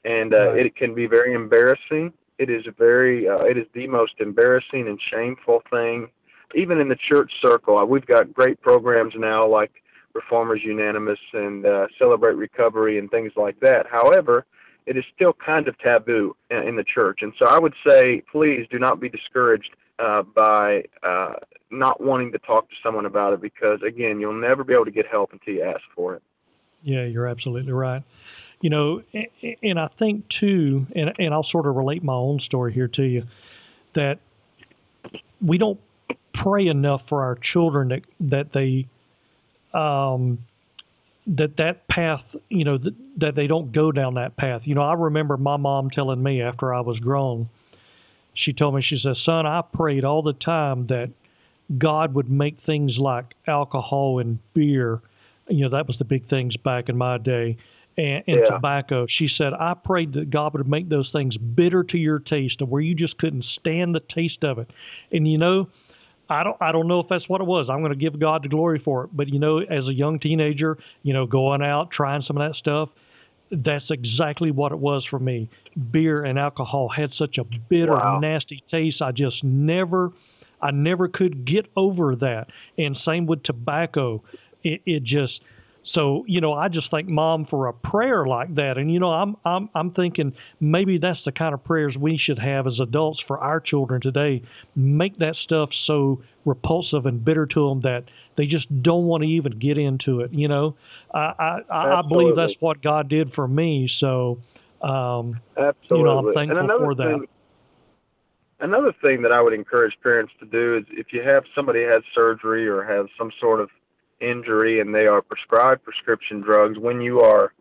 and 0.05 0.33
uh, 0.33 0.51
right. 0.51 0.65
it 0.65 0.75
can 0.75 0.93
be 0.93 1.07
very 1.07 1.33
embarrassing. 1.33 2.13
It 2.37 2.49
is 2.49 2.65
very, 2.77 3.27
uh, 3.27 3.43
it 3.43 3.57
is 3.57 3.67
the 3.73 3.87
most 3.87 4.13
embarrassing 4.19 4.87
and 4.87 4.99
shameful 4.99 5.61
thing, 5.69 6.09
even 6.55 6.79
in 6.79 6.87
the 6.89 6.95
church 6.95 7.31
circle. 7.41 7.77
Uh, 7.77 7.85
we've 7.85 8.05
got 8.05 8.33
great 8.33 8.59
programs 8.61 9.13
now 9.15 9.47
like 9.47 9.83
Reformers 10.13 10.63
Unanimous 10.63 11.19
and 11.33 11.65
uh, 11.65 11.87
Celebrate 11.99 12.35
Recovery 12.35 12.97
and 12.97 13.11
things 13.11 13.33
like 13.35 13.59
that. 13.59 13.87
However, 13.87 14.45
it 14.85 14.97
is 14.97 15.03
still 15.15 15.33
kind 15.33 15.67
of 15.67 15.77
taboo 15.79 16.35
in 16.49 16.75
the 16.75 16.83
church. 16.83 17.19
And 17.21 17.33
so 17.37 17.45
I 17.45 17.59
would 17.59 17.73
say, 17.85 18.23
please 18.31 18.67
do 18.69 18.79
not 18.79 18.99
be 18.99 19.09
discouraged 19.09 19.71
uh, 19.99 20.23
by 20.23 20.85
uh, 21.03 21.33
not 21.69 22.01
wanting 22.01 22.31
to 22.31 22.39
talk 22.39 22.69
to 22.69 22.75
someone 22.83 23.05
about 23.05 23.33
it 23.33 23.41
because, 23.41 23.79
again, 23.83 24.19
you'll 24.19 24.33
never 24.33 24.63
be 24.63 24.73
able 24.73 24.85
to 24.85 24.91
get 24.91 25.05
help 25.07 25.33
until 25.33 25.53
you 25.53 25.63
ask 25.63 25.81
for 25.95 26.15
it. 26.15 26.23
Yeah, 26.83 27.05
you're 27.05 27.27
absolutely 27.27 27.71
right. 27.71 28.03
You 28.61 28.69
know, 28.69 29.01
and 29.63 29.79
I 29.79 29.89
think 29.97 30.25
too, 30.39 30.85
and, 30.95 31.11
and 31.17 31.33
I'll 31.33 31.47
sort 31.51 31.65
of 31.65 31.75
relate 31.75 32.03
my 32.03 32.13
own 32.13 32.39
story 32.39 32.73
here 32.73 32.87
to 32.89 33.03
you, 33.03 33.23
that 33.95 34.19
we 35.45 35.57
don't 35.57 35.79
pray 36.33 36.67
enough 36.67 37.01
for 37.09 37.23
our 37.23 37.37
children 37.53 37.89
that 37.89 38.01
that 38.19 38.53
they 38.53 38.87
um, 39.77 40.39
that 41.27 41.57
that 41.57 41.87
path, 41.87 42.21
you 42.49 42.65
know, 42.65 42.77
that, 42.77 42.95
that 43.17 43.35
they 43.35 43.47
don't 43.47 43.71
go 43.71 43.91
down 43.91 44.15
that 44.15 44.37
path. 44.37 44.61
You 44.65 44.75
know, 44.75 44.81
I 44.81 44.93
remember 44.93 45.37
my 45.37 45.57
mom 45.57 45.89
telling 45.89 46.21
me 46.21 46.41
after 46.41 46.73
I 46.73 46.81
was 46.81 46.97
grown, 46.99 47.49
she 48.33 48.53
told 48.53 48.75
me, 48.75 48.81
she 48.81 48.99
says, 49.01 49.17
son, 49.25 49.45
I 49.45 49.61
prayed 49.61 50.03
all 50.03 50.23
the 50.23 50.33
time 50.33 50.87
that 50.87 51.11
God 51.77 52.15
would 52.15 52.29
make 52.29 52.57
things 52.65 52.95
like 52.97 53.33
alcohol 53.47 54.19
and 54.19 54.39
beer, 54.53 55.01
you 55.47 55.63
know, 55.63 55.69
that 55.69 55.87
was 55.87 55.97
the 55.97 56.05
big 56.05 56.29
things 56.29 56.55
back 56.57 56.89
in 56.89 56.97
my 56.97 57.17
day, 57.17 57.57
and, 57.97 58.23
and 58.27 58.39
yeah. 58.41 58.49
tobacco. 58.55 59.05
She 59.09 59.29
said, 59.37 59.53
I 59.53 59.73
prayed 59.73 60.13
that 60.13 60.29
God 60.29 60.53
would 60.53 60.67
make 60.67 60.89
those 60.89 61.09
things 61.11 61.37
bitter 61.37 61.83
to 61.83 61.97
your 61.97 62.19
taste, 62.19 62.55
and 62.59 62.69
where 62.69 62.81
you 62.81 62.95
just 62.95 63.17
couldn't 63.17 63.45
stand 63.59 63.93
the 63.93 64.01
taste 64.13 64.43
of 64.43 64.59
it. 64.59 64.69
And 65.11 65.29
you 65.29 65.37
know, 65.37 65.69
I 66.31 66.43
don't 66.43 66.57
I 66.61 66.71
don't 66.71 66.87
know 66.87 66.99
if 66.99 67.07
that's 67.09 67.27
what 67.27 67.41
it 67.41 67.47
was. 67.47 67.67
I'm 67.69 67.79
going 67.79 67.91
to 67.91 67.97
give 67.97 68.19
God 68.19 68.43
the 68.43 68.49
glory 68.49 68.81
for 68.83 69.05
it. 69.05 69.09
But 69.13 69.29
you 69.29 69.39
know, 69.39 69.59
as 69.59 69.85
a 69.87 69.93
young 69.93 70.19
teenager, 70.19 70.77
you 71.03 71.13
know, 71.13 71.25
going 71.25 71.61
out 71.61 71.89
trying 71.91 72.23
some 72.25 72.37
of 72.37 72.49
that 72.49 72.57
stuff, 72.57 72.89
that's 73.51 73.85
exactly 73.89 74.51
what 74.51 74.71
it 74.71 74.79
was 74.79 75.05
for 75.09 75.19
me. 75.19 75.49
Beer 75.91 76.23
and 76.23 76.39
alcohol 76.39 76.89
had 76.89 77.11
such 77.17 77.37
a 77.37 77.43
bitter, 77.69 77.91
wow. 77.91 78.19
nasty 78.19 78.63
taste. 78.71 79.01
I 79.01 79.11
just 79.11 79.43
never 79.43 80.11
I 80.61 80.71
never 80.71 81.07
could 81.07 81.45
get 81.45 81.65
over 81.75 82.15
that. 82.17 82.47
And 82.77 82.97
same 83.05 83.25
with 83.25 83.43
tobacco. 83.43 84.23
It, 84.63 84.81
it 84.85 85.03
just 85.03 85.41
So 85.93 86.23
you 86.27 86.41
know, 86.41 86.53
I 86.53 86.67
just 86.67 86.89
thank 86.91 87.07
mom 87.07 87.45
for 87.49 87.67
a 87.67 87.73
prayer 87.73 88.25
like 88.25 88.55
that, 88.55 88.77
and 88.77 88.91
you 88.91 88.99
know, 88.99 89.11
I'm 89.11 89.35
I'm 89.45 89.69
I'm 89.75 89.91
thinking 89.91 90.33
maybe 90.59 90.97
that's 90.97 91.19
the 91.25 91.31
kind 91.31 91.53
of 91.53 91.63
prayers 91.63 91.95
we 91.99 92.17
should 92.17 92.39
have 92.39 92.67
as 92.67 92.79
adults 92.79 93.19
for 93.27 93.37
our 93.39 93.59
children 93.59 94.01
today. 94.01 94.43
Make 94.75 95.17
that 95.19 95.35
stuff 95.43 95.69
so 95.85 96.21
repulsive 96.45 97.05
and 97.05 97.23
bitter 97.23 97.45
to 97.45 97.69
them 97.69 97.81
that 97.81 98.05
they 98.37 98.45
just 98.45 98.67
don't 98.81 99.05
want 99.05 99.23
to 99.23 99.29
even 99.29 99.59
get 99.59 99.77
into 99.77 100.21
it. 100.21 100.31
You 100.33 100.47
know, 100.47 100.75
I 101.13 101.59
I, 101.69 101.99
I 101.99 102.01
believe 102.07 102.35
that's 102.35 102.53
what 102.59 102.81
God 102.81 103.09
did 103.09 103.33
for 103.33 103.47
me. 103.47 103.89
So, 103.99 104.39
um, 104.81 105.39
Absolutely. 105.57 105.97
you 105.97 106.03
know, 106.03 106.19
I'm 106.19 106.33
thankful 106.33 106.67
for 106.77 106.95
that. 106.95 107.17
Thing, 107.19 107.27
another 108.61 108.93
thing 109.03 109.21
that 109.23 109.31
I 109.31 109.41
would 109.41 109.53
encourage 109.53 109.97
parents 110.01 110.31
to 110.39 110.45
do 110.45 110.77
is 110.77 110.85
if 110.91 111.11
you 111.11 111.21
have 111.23 111.43
somebody 111.53 111.83
has 111.83 112.03
surgery 112.15 112.67
or 112.67 112.83
has 112.83 113.07
some 113.17 113.31
sort 113.39 113.59
of 113.59 113.69
injury 114.21 114.79
and 114.79 114.93
they 114.93 115.07
are 115.07 115.21
prescribed 115.21 115.83
prescription 115.83 116.41
drugs, 116.41 116.77
when 116.77 117.01
you 117.01 117.21
are 117.21 117.53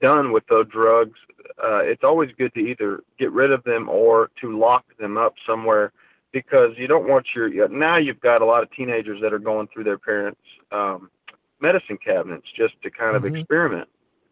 done 0.00 0.32
with 0.32 0.46
those 0.48 0.68
drugs, 0.68 1.18
uh, 1.62 1.78
it's 1.78 2.04
always 2.04 2.30
good 2.38 2.52
to 2.54 2.60
either 2.60 3.02
get 3.18 3.30
rid 3.32 3.52
of 3.52 3.62
them 3.64 3.88
or 3.88 4.30
to 4.40 4.58
lock 4.58 4.84
them 4.98 5.16
up 5.16 5.34
somewhere 5.46 5.92
because 6.34 6.72
you 6.76 6.88
don't 6.88 7.08
want 7.08 7.26
your 7.34 7.68
now 7.68 7.96
you've 7.96 8.20
got 8.20 8.42
a 8.42 8.44
lot 8.44 8.62
of 8.62 8.70
teenagers 8.72 9.20
that 9.22 9.32
are 9.32 9.38
going 9.38 9.68
through 9.68 9.84
their 9.84 9.98
parents 9.98 10.40
um 10.72 11.08
medicine 11.60 11.96
cabinets 11.96 12.46
just 12.54 12.74
to 12.82 12.90
kind 12.90 13.16
of 13.16 13.22
mm-hmm. 13.22 13.36
experiment 13.36 13.88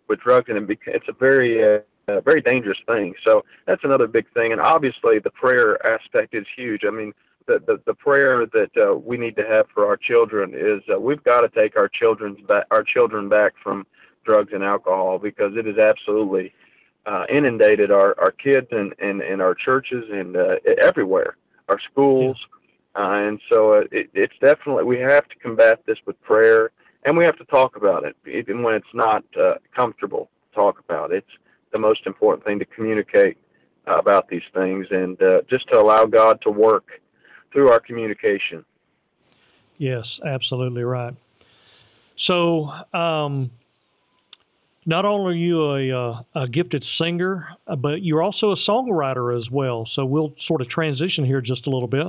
with 0.09 0.19
drugs 0.21 0.51
and 0.51 0.69
it's 0.87 1.09
a 1.09 1.13
very 1.13 1.63
uh, 1.63 1.79
a 2.09 2.21
very 2.21 2.41
dangerous 2.41 2.79
thing 2.87 3.15
so 3.25 3.45
that's 3.67 3.85
another 3.85 4.09
big 4.09 4.27
thing 4.35 4.51
and 4.51 4.61
obviously 4.61 5.21
the 5.21 5.31
prayer 5.31 5.79
aspect 5.87 6.35
is 6.35 6.45
huge 6.57 6.85
i 6.85 6.91
mean 6.91 7.15
the, 7.47 7.63
the, 7.67 7.81
the 7.87 7.95
prayer 7.95 8.47
that 8.47 8.71
uh, 8.77 8.95
we 8.97 9.17
need 9.17 9.37
to 9.37 9.47
have 9.47 9.67
for 9.75 9.87
our 9.87 9.97
children 9.97 10.53
is 10.55 10.83
uh, 10.93 10.99
we've 10.99 11.23
got 11.25 11.43
to 11.43 11.49
take 11.49 11.77
our 11.77 11.89
children's 11.89 12.41
back, 12.47 12.67
our 12.71 12.83
children 12.83 13.29
back 13.29 13.53
from 13.63 13.87
drugs 14.25 14.53
and 14.53 14.63
alcohol 14.63 15.19
because 15.19 15.57
it 15.57 15.67
has 15.67 15.79
absolutely 15.79 16.53
uh, 17.07 17.25
inundated 17.29 17.91
our, 17.91 18.19
our 18.21 18.31
kids 18.31 18.69
and, 18.71 18.95
and, 18.99 19.21
and 19.23 19.43
our 19.43 19.55
churches 19.55 20.05
and 20.13 20.37
uh, 20.37 20.57
everywhere, 20.81 21.37
our 21.69 21.81
schools. 21.81 22.37
Uh, 22.95 23.23
and 23.27 23.41
so 23.49 23.75
uh, 23.75 23.85
it, 23.91 24.11
it's 24.15 24.37
definitely, 24.41 24.85
we 24.85 24.99
have 24.99 25.29
to 25.29 25.37
combat 25.37 25.81
this 25.87 25.99
with 26.07 26.21
prayer 26.23 26.71
and 27.05 27.17
we 27.17 27.25
have 27.25 27.37
to 27.37 27.45
talk 27.47 27.77
about 27.77 28.05
it, 28.05 28.17
even 28.27 28.63
when 28.63 28.75
it's 28.75 28.95
not 28.95 29.25
uh, 29.41 29.55
comfortable 29.75 30.31
to 30.51 30.55
talk 30.55 30.79
about 30.79 31.11
it. 31.11 31.25
It's 31.27 31.39
the 31.73 31.79
most 31.79 32.07
important 32.07 32.45
thing 32.45 32.59
to 32.61 32.65
communicate 32.67 33.39
uh, 33.89 33.99
about 33.99 34.29
these 34.29 34.43
things 34.55 34.87
and 34.91 35.21
uh, 35.23 35.41
just 35.49 35.69
to 35.69 35.81
allow 35.81 36.05
God 36.05 36.41
to 36.43 36.51
work 36.51 37.01
through 37.53 37.71
our 37.71 37.81
communication. 37.81 38.65
Yes, 39.79 40.05
absolutely 40.27 40.83
right. 40.83 41.15
So, 42.27 42.71
um, 42.95 43.51
not 44.85 45.05
only 45.05 45.33
are 45.33 45.37
you 45.37 45.93
a, 45.93 46.11
uh, 46.11 46.23
a, 46.35 46.49
gifted 46.49 46.85
singer, 46.99 47.47
uh, 47.67 47.77
but 47.77 48.03
you're 48.03 48.23
also 48.23 48.53
a 48.53 48.57
songwriter 48.69 49.39
as 49.39 49.49
well. 49.51 49.89
So 49.95 50.05
we'll 50.05 50.35
sort 50.47 50.61
of 50.61 50.69
transition 50.69 51.25
here 51.25 51.41
just 51.41 51.67
a 51.67 51.71
little 51.71 51.89
bit. 51.89 52.07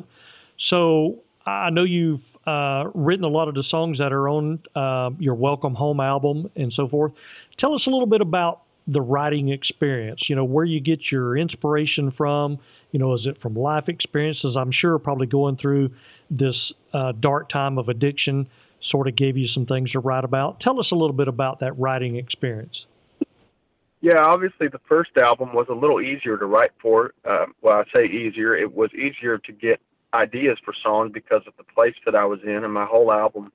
So 0.70 1.20
I 1.46 1.70
know 1.70 1.84
you've 1.84 2.22
uh, 2.48 2.86
written 2.96 3.26
a 3.26 3.30
lot 3.30 3.48
of 3.48 3.54
the 3.54 3.64
songs 3.70 4.00
that 4.00 4.12
are 4.12 4.28
on 4.28 4.60
uh, 4.76 5.12
your 5.20 5.36
Welcome 5.36 5.76
Home 5.76 6.00
album 6.00 6.50
and 6.56 6.74
so 6.76 6.88
forth. 6.88 7.14
Tell 7.60 7.76
us 7.76 7.82
a 7.86 7.90
little 7.90 8.08
bit 8.08 8.22
about 8.22 8.63
the 8.88 9.02
writing 9.02 9.50
experience. 9.50 10.22
You 10.28 10.36
know, 10.36 10.44
where 10.44 10.66
you 10.66 10.80
get 10.80 11.00
your 11.12 11.38
inspiration 11.38 12.12
from, 12.16 12.60
you 12.92 13.00
know, 13.00 13.14
is 13.16 13.22
it 13.26 13.42
from 13.42 13.56
life 13.56 13.86
experiences? 13.88 14.56
I'm 14.58 14.72
sure 14.72 14.98
probably 15.00 15.28
going 15.28 15.58
through 15.58 15.92
this 16.30 16.56
uh, 16.94 17.14
dark 17.20 17.50
time 17.50 17.78
of 17.78 17.90
addiction 17.90 18.48
sort 18.92 19.08
of 19.08 19.16
gave 19.16 19.38
you 19.38 19.48
some 19.48 19.66
things 19.66 19.92
to 19.92 20.00
write 20.00 20.24
about. 20.24 20.60
Tell 20.60 20.80
us 20.80 20.88
a 20.92 20.96
little 20.96 21.16
bit 21.16 21.28
about 21.28 21.62
that 21.62 21.78
writing 21.80 22.18
experience. 22.18 22.86
Yeah, 24.02 24.20
obviously 24.20 24.68
the 24.68 24.82
first 24.90 25.12
album 25.18 25.54
was 25.54 25.68
a 25.70 25.74
little 25.74 26.02
easier 26.02 26.38
to 26.38 26.46
write 26.46 26.72
for. 26.82 27.14
Uh, 27.24 27.46
well, 27.62 27.80
I 27.82 27.98
say 27.98 28.06
easier. 28.06 28.54
It 28.54 28.76
was 28.76 28.90
easier 28.94 29.38
to 29.38 29.52
get 29.54 29.80
ideas 30.14 30.58
for 30.66 30.74
songs 30.84 31.12
because 31.14 31.42
of 31.48 31.54
the 31.58 31.64
place 31.64 31.96
that 32.06 32.14
I 32.14 32.26
was 32.26 32.40
in, 32.44 32.66
and 32.66 32.74
my 32.74 32.86
whole 32.86 33.14
album, 33.14 33.54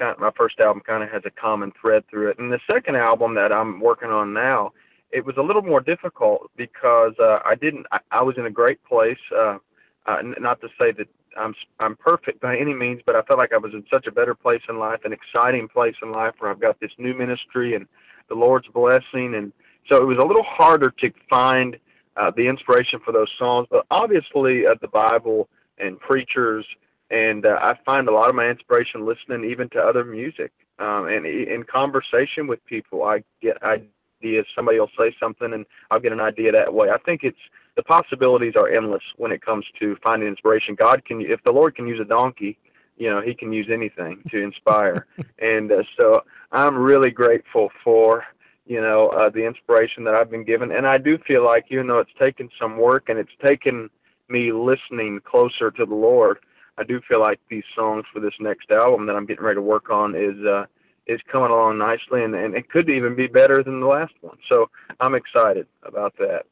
kind 0.00 0.12
of, 0.12 0.18
my 0.18 0.32
first 0.36 0.58
album, 0.60 0.82
kind 0.84 1.02
of 1.02 1.10
has 1.10 1.22
a 1.24 1.30
common 1.30 1.72
thread 1.80 2.02
through 2.08 2.30
it. 2.30 2.38
And 2.38 2.52
the 2.52 2.60
second 2.70 2.96
album 2.96 3.34
that 3.34 3.52
I'm 3.52 3.80
working 3.80 4.10
on 4.10 4.32
now 4.32 4.72
it 5.12 5.24
was 5.24 5.36
a 5.36 5.42
little 5.42 5.62
more 5.62 5.80
difficult 5.80 6.50
because 6.56 7.14
uh, 7.18 7.40
I 7.44 7.54
didn't. 7.54 7.86
I, 7.92 7.98
I 8.10 8.22
was 8.22 8.36
in 8.38 8.46
a 8.46 8.50
great 8.50 8.82
place. 8.84 9.18
Uh, 9.36 9.58
uh, 10.06 10.22
not 10.38 10.60
to 10.60 10.68
say 10.78 10.92
that 10.92 11.08
I'm 11.36 11.54
I'm 11.78 11.96
perfect 11.96 12.40
by 12.40 12.56
any 12.56 12.74
means, 12.74 13.02
but 13.04 13.16
I 13.16 13.22
felt 13.22 13.38
like 13.38 13.52
I 13.52 13.58
was 13.58 13.72
in 13.72 13.84
such 13.90 14.06
a 14.06 14.12
better 14.12 14.34
place 14.34 14.62
in 14.68 14.78
life, 14.78 15.00
an 15.04 15.12
exciting 15.12 15.68
place 15.68 15.96
in 16.02 16.12
life 16.12 16.34
where 16.38 16.50
I've 16.50 16.60
got 16.60 16.80
this 16.80 16.92
new 16.98 17.14
ministry 17.14 17.74
and 17.74 17.86
the 18.28 18.34
Lord's 18.34 18.68
blessing, 18.68 19.34
and 19.34 19.52
so 19.88 19.96
it 19.96 20.06
was 20.06 20.18
a 20.18 20.24
little 20.24 20.44
harder 20.44 20.90
to 20.90 21.12
find 21.28 21.76
uh, 22.16 22.30
the 22.36 22.46
inspiration 22.46 23.00
for 23.04 23.12
those 23.12 23.30
songs. 23.38 23.66
But 23.70 23.86
obviously, 23.90 24.66
uh, 24.66 24.76
the 24.80 24.88
Bible 24.88 25.48
and 25.78 25.98
preachers, 25.98 26.64
and 27.10 27.44
uh, 27.44 27.58
I 27.60 27.76
find 27.84 28.08
a 28.08 28.12
lot 28.12 28.28
of 28.28 28.34
my 28.34 28.48
inspiration 28.48 29.04
listening 29.04 29.50
even 29.50 29.68
to 29.70 29.80
other 29.80 30.04
music 30.04 30.52
um, 30.78 31.06
and 31.06 31.26
in 31.26 31.64
conversation 31.64 32.46
with 32.46 32.64
people. 32.66 33.02
I 33.02 33.24
get 33.42 33.62
ideas. 33.62 34.46
Somebody 34.54 34.78
will 34.78 34.90
say 34.98 35.14
something, 35.18 35.52
and 35.52 35.66
I'll 35.90 36.00
get 36.00 36.12
an 36.12 36.20
idea 36.20 36.52
that 36.52 36.72
way. 36.72 36.90
I 36.90 36.98
think 36.98 37.24
it's 37.24 37.38
the 37.76 37.82
possibilities 37.82 38.54
are 38.56 38.68
endless 38.68 39.02
when 39.16 39.32
it 39.32 39.42
comes 39.42 39.64
to 39.80 39.96
finding 40.02 40.28
inspiration. 40.28 40.74
God 40.74 41.04
can, 41.04 41.20
if 41.20 41.42
the 41.44 41.52
Lord 41.52 41.74
can 41.74 41.86
use 41.86 42.00
a 42.00 42.04
donkey, 42.04 42.58
you 42.96 43.08
know, 43.10 43.20
He 43.20 43.34
can 43.34 43.52
use 43.52 43.68
anything 43.70 44.22
to 44.30 44.42
inspire. 44.42 45.06
and 45.38 45.72
uh, 45.72 45.82
so 45.98 46.24
I'm 46.52 46.76
really 46.76 47.10
grateful 47.10 47.70
for 47.82 48.24
you 48.66 48.80
know 48.80 49.08
uh, 49.08 49.30
the 49.30 49.44
inspiration 49.44 50.04
that 50.04 50.14
I've 50.14 50.30
been 50.30 50.44
given, 50.44 50.70
and 50.70 50.86
I 50.86 50.98
do 50.98 51.18
feel 51.18 51.44
like 51.44 51.66
even 51.70 51.88
though 51.88 51.98
it's 51.98 52.14
taken 52.20 52.48
some 52.58 52.78
work 52.78 53.08
and 53.08 53.18
it's 53.18 53.32
taken 53.44 53.90
me 54.28 54.52
listening 54.52 55.20
closer 55.24 55.70
to 55.72 55.84
the 55.84 55.94
Lord. 55.94 56.38
I 56.80 56.84
do 56.84 57.00
feel 57.06 57.20
like 57.20 57.38
these 57.50 57.64
songs 57.76 58.04
for 58.12 58.20
this 58.20 58.32
next 58.40 58.70
album 58.70 59.06
that 59.06 59.14
I'm 59.14 59.26
getting 59.26 59.44
ready 59.44 59.56
to 59.56 59.62
work 59.62 59.90
on 59.90 60.14
is 60.14 60.44
uh, 60.46 60.64
is 61.06 61.20
coming 61.30 61.50
along 61.50 61.76
nicely, 61.78 62.24
and, 62.24 62.34
and 62.34 62.54
it 62.54 62.70
could 62.70 62.88
even 62.88 63.14
be 63.14 63.26
better 63.26 63.62
than 63.62 63.80
the 63.80 63.86
last 63.86 64.14
one. 64.22 64.38
So 64.50 64.70
I'm 64.98 65.14
excited 65.14 65.66
about 65.82 66.14
that. 66.18 66.44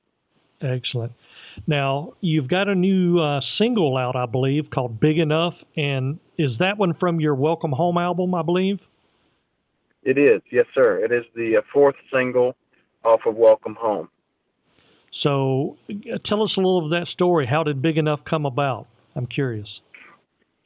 Excellent. 0.61 1.12
Now 1.67 2.12
you've 2.21 2.49
got 2.49 2.69
a 2.69 2.75
new 2.75 3.19
uh, 3.19 3.41
single 3.57 3.97
out, 3.97 4.17
I 4.17 4.27
believe, 4.27 4.71
called 4.71 5.01
"Big 5.01 5.19
Enough," 5.19 5.55
and 5.77 6.19
is 6.37 6.51
that 6.59 6.77
one 6.77 6.95
from 7.01 7.21
your 7.21 7.35
Welcome 7.35 7.73
Home 7.73 7.97
album? 7.97 8.35
I 8.35 8.43
believe. 8.43 8.81
It 10.03 10.19
is, 10.19 10.43
yes, 10.53 10.67
sir. 10.75 11.03
It 11.05 11.11
is 11.11 11.25
the 11.35 11.57
uh, 11.57 11.62
fourth 11.73 11.97
single 12.12 12.55
off 13.03 13.21
of 13.27 13.35
Welcome 13.35 13.77
Home. 13.81 14.09
So, 15.23 15.77
tell 16.27 16.43
us 16.43 16.53
a 16.57 16.61
little 16.61 16.85
of 16.85 16.91
that 16.91 17.09
story. 17.12 17.47
How 17.47 17.64
did 17.64 17.83
Big 17.83 17.97
Enough 17.97 18.21
come 18.29 18.47
about? 18.47 18.87
I'm 19.17 19.27
curious. 19.27 19.67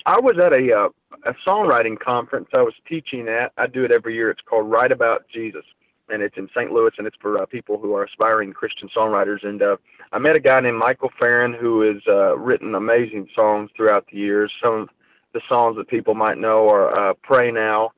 I 0.07 0.21
was 0.21 0.39
at 0.39 0.53
a 0.53 0.73
uh, 0.73 0.89
a 1.25 1.35
songwriting 1.47 1.99
conference 1.99 2.49
I 2.55 2.63
was 2.63 2.75
teaching 2.89 3.29
at. 3.29 3.53
I 3.57 3.67
do 3.67 3.85
it 3.85 3.93
every 3.93 4.15
year. 4.15 4.31
It's 4.31 4.41
called 4.41 4.71
Write 4.71 4.93
About 4.93 5.29
Jesus, 5.29 5.65
and 6.09 6.23
it's 6.23 6.37
in 6.37 6.49
St. 6.49 6.73
Louis, 6.73 6.93
and 6.99 7.07
it's 7.07 7.17
for 7.21 7.41
uh, 7.41 7.47
people 7.47 7.79
who 7.79 7.95
are 7.95 8.05
aspiring 8.05 8.53
Christian 8.53 8.89
songwriters. 8.89 9.45
And 9.47 9.63
uh, 9.63 9.77
I 10.13 10.19
met 10.19 10.37
a 10.37 10.41
guy 10.41 10.61
named 10.61 10.79
Michael 10.79 11.11
Farren 11.19 11.53
who 11.53 11.83
has 11.83 12.03
uh, 12.09 12.37
written 12.37 12.75
amazing 12.75 13.29
songs 13.35 13.71
throughout 13.77 14.07
the 14.11 14.19
years. 14.19 14.53
Some 14.63 14.75
of 14.75 14.89
the 15.33 15.41
songs 15.49 15.77
that 15.77 15.89
people 15.89 16.15
might 16.15 16.39
know 16.39 16.69
are 16.69 17.11
uh, 17.11 17.15
"Pray 17.23 17.51
Now" 17.53 17.93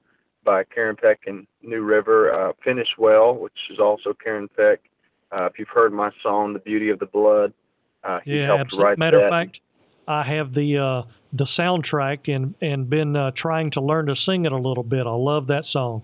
by 0.44 0.64
Karen 0.64 0.96
Peck 0.96 1.20
and 1.26 1.46
New 1.62 1.82
River, 1.82 2.32
uh, 2.32 2.52
"Finish 2.62 2.98
Well," 2.98 3.34
which 3.34 3.70
is 3.70 3.78
also 3.78 4.12
Karen 4.12 4.48
Peck. 4.48 4.80
Uh, 5.32 5.46
if 5.46 5.58
you've 5.58 5.68
heard 5.68 5.92
my 5.92 6.10
song 6.22 6.52
"The 6.52 6.58
Beauty 6.58 6.90
of 6.90 6.98
the 6.98 7.06
Blood," 7.06 7.54
uh, 8.04 8.20
he 8.24 8.38
yeah, 8.40 8.46
helped 8.46 8.64
absolutely. 8.64 8.84
write 8.84 8.98
Matter 8.98 9.18
that. 9.18 9.26
of 9.26 9.30
fact, 9.30 9.60
I 10.06 10.22
have 10.34 10.54
the 10.54 10.78
uh, 10.78 11.10
the 11.32 11.46
soundtrack 11.58 12.34
and 12.34 12.54
and 12.60 12.88
been 12.88 13.16
uh, 13.16 13.32
trying 13.36 13.70
to 13.72 13.80
learn 13.80 14.06
to 14.06 14.16
sing 14.26 14.44
it 14.44 14.52
a 14.52 14.58
little 14.58 14.82
bit. 14.82 15.06
I 15.06 15.10
love 15.10 15.46
that 15.48 15.64
song. 15.70 16.02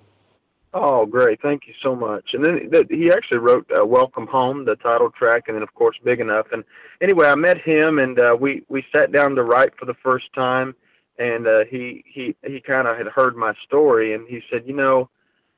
Oh, 0.73 1.05
great! 1.05 1.41
Thank 1.43 1.67
you 1.67 1.75
so 1.83 1.97
much. 1.97 2.31
And 2.33 2.45
then 2.45 2.71
th- 2.71 2.87
he 2.89 3.11
actually 3.11 3.39
wrote 3.39 3.69
uh, 3.71 3.85
"Welcome 3.85 4.27
Home," 4.29 4.65
the 4.65 4.77
title 4.77 5.11
track, 5.11 5.45
and 5.49 5.57
then 5.57 5.63
of 5.63 5.75
course 5.75 5.97
"Big 6.05 6.21
Enough." 6.21 6.47
And 6.53 6.65
anyway, 7.01 7.27
I 7.27 7.35
met 7.35 7.59
him, 7.59 7.99
and 7.99 8.19
uh, 8.19 8.37
we 8.41 8.63
we 8.69 8.85
sat 8.95 9.13
down 9.13 9.35
to 9.35 9.43
write 9.43 9.77
for 9.79 9.87
the 9.87 9.95
first 9.95 10.33
time. 10.35 10.75
And 11.19 11.47
uh, 11.47 11.65
he 11.69 12.05
he 12.07 12.35
he 12.47 12.61
kind 12.61 12.89
of 12.89 12.97
had 12.97 13.09
heard 13.09 13.37
my 13.37 13.53
story, 13.67 14.15
and 14.15 14.27
he 14.29 14.43
said, 14.51 14.63
"You 14.65 14.75
know, 14.75 15.11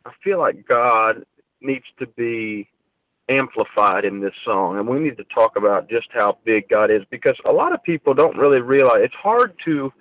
I 0.05 0.12
feel 0.24 0.38
like 0.38 0.66
God 0.66 1.24
needs 1.61 1.85
to 1.98 2.07
be 2.07 2.68
amplified 3.33 4.05
in 4.05 4.21
this 4.21 4.35
song 4.45 4.79
and 4.79 4.87
we 4.87 4.99
need 4.99 5.16
to 5.16 5.25
talk 5.25 5.57
about 5.57 5.88
just 5.88 6.09
how 6.12 6.38
big 6.45 6.68
God 6.68 6.90
is 6.90 7.03
because 7.11 7.37
a 7.45 7.53
lot 7.53 7.73
of 7.73 7.83
people 7.83 8.14
don't 8.14 8.37
really 8.37 8.61
realize 8.61 9.01
it's 9.03 9.14
hard 9.14 9.55
to 9.64 9.92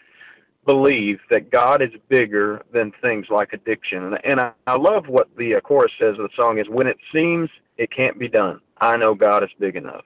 believe 0.66 1.20
that 1.30 1.50
God 1.50 1.82
is 1.82 1.90
bigger 2.08 2.62
than 2.72 2.92
things 3.02 3.28
like 3.30 3.54
addiction. 3.54 4.04
And, 4.04 4.26
and 4.26 4.40
I, 4.40 4.52
I 4.68 4.78
love 4.78 5.08
what 5.08 5.36
the 5.38 5.56
uh, 5.56 5.62
chorus 5.62 5.92
says 6.00 6.20
of 6.20 6.30
the 6.30 6.30
song 6.36 6.60
is 6.60 6.70
when 6.70 6.88
it 6.88 6.98
seems 7.12 7.50
it 7.78 7.90
can't 7.92 8.20
be 8.20 8.28
done 8.28 8.62
I 8.82 8.98
know 8.98 9.14
God 9.14 9.44
is 9.44 9.52
big 9.60 9.76
enough. 9.76 10.04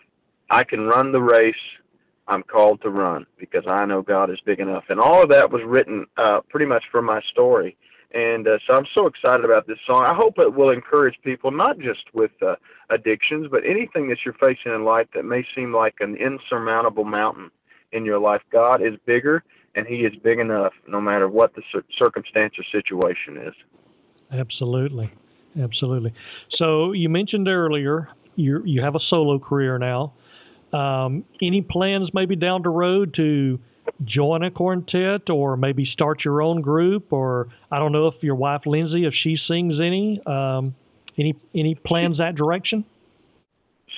I 0.49 0.65
can 0.65 0.85
run 0.85 1.13
the 1.13 1.21
race 1.21 1.55
I'm 2.27 2.43
called 2.43 2.81
to 2.81 2.89
run 2.89 3.25
because 3.37 3.65
I 3.67 3.85
know 3.85 4.01
God 4.01 4.29
is 4.29 4.39
big 4.45 4.59
enough. 4.59 4.83
And 4.89 4.99
all 4.99 5.23
of 5.23 5.29
that 5.29 5.49
was 5.49 5.63
written 5.63 6.05
uh, 6.17 6.41
pretty 6.49 6.65
much 6.65 6.83
from 6.91 7.05
my 7.05 7.21
story 7.21 7.77
And 8.13 8.47
uh, 8.47 8.59
so 8.65 8.75
I'm 8.75 8.85
so 8.93 9.07
excited 9.07 9.43
about 9.43 9.67
this 9.67 9.77
song. 9.85 10.05
I 10.05 10.13
hope 10.13 10.39
it 10.39 10.53
will 10.53 10.69
encourage 10.69 11.19
people, 11.23 11.51
not 11.51 11.79
just 11.79 12.03
with 12.13 12.31
uh, 12.41 12.55
addictions, 12.89 13.47
but 13.51 13.65
anything 13.65 14.07
that 14.09 14.19
you're 14.23 14.35
facing 14.35 14.73
in 14.73 14.83
life 14.85 15.07
that 15.13 15.25
may 15.25 15.45
seem 15.55 15.73
like 15.73 15.95
an 15.99 16.15
insurmountable 16.15 17.03
mountain 17.03 17.51
in 17.91 18.05
your 18.05 18.19
life. 18.19 18.41
God 18.51 18.81
is 18.81 18.93
bigger, 19.05 19.43
and 19.75 19.85
He 19.85 20.05
is 20.05 20.15
big 20.23 20.39
enough, 20.39 20.73
no 20.87 21.01
matter 21.01 21.27
what 21.27 21.53
the 21.55 21.63
circumstance 21.97 22.53
or 22.57 22.63
situation 22.71 23.37
is. 23.37 23.53
Absolutely, 24.31 25.11
absolutely. 25.61 26.13
So 26.57 26.93
you 26.93 27.09
mentioned 27.09 27.47
earlier 27.47 28.09
you 28.35 28.61
you 28.65 28.81
have 28.81 28.95
a 28.95 28.99
solo 28.99 29.39
career 29.39 29.77
now. 29.77 30.13
Um, 30.73 31.23
any 31.41 31.61
plans 31.61 32.09
maybe 32.13 32.35
down 32.35 32.61
the 32.61 32.69
road 32.69 33.13
to 33.15 33.59
join 34.03 34.43
a 34.43 34.51
quartet 34.51 35.29
or 35.29 35.57
maybe 35.57 35.85
start 35.85 36.25
your 36.25 36.41
own 36.41 36.61
group 36.61 37.13
or 37.13 37.49
I 37.71 37.79
don't 37.79 37.91
know 37.91 38.07
if 38.07 38.15
your 38.21 38.35
wife 38.35 38.61
Lindsay 38.65 39.05
if 39.05 39.13
she 39.13 39.37
sings 39.47 39.75
any 39.79 40.21
um, 40.25 40.75
any 41.17 41.35
any 41.53 41.75
plans 41.75 42.17
that 42.17 42.35
direction? 42.35 42.85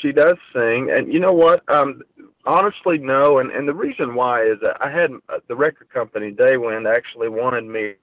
She 0.02 0.12
does 0.12 0.36
sing, 0.54 0.92
and 0.92 1.12
you 1.12 1.20
know 1.20 1.32
what? 1.32 1.64
Um, 1.72 2.02
honestly, 2.46 2.98
no. 2.98 3.40
And 3.40 3.52
and 3.52 3.68
the 3.68 3.74
reason 3.74 4.16
why 4.16 4.44
is 4.44 4.60
that 4.62 4.78
I 4.82 4.92
had 4.92 5.12
uh, 5.30 5.40
the 5.48 5.56
record 5.56 5.90
company 5.90 6.32
Daywind 6.32 6.92
actually 6.92 7.30
wanted 7.30 7.66
me 7.66 7.96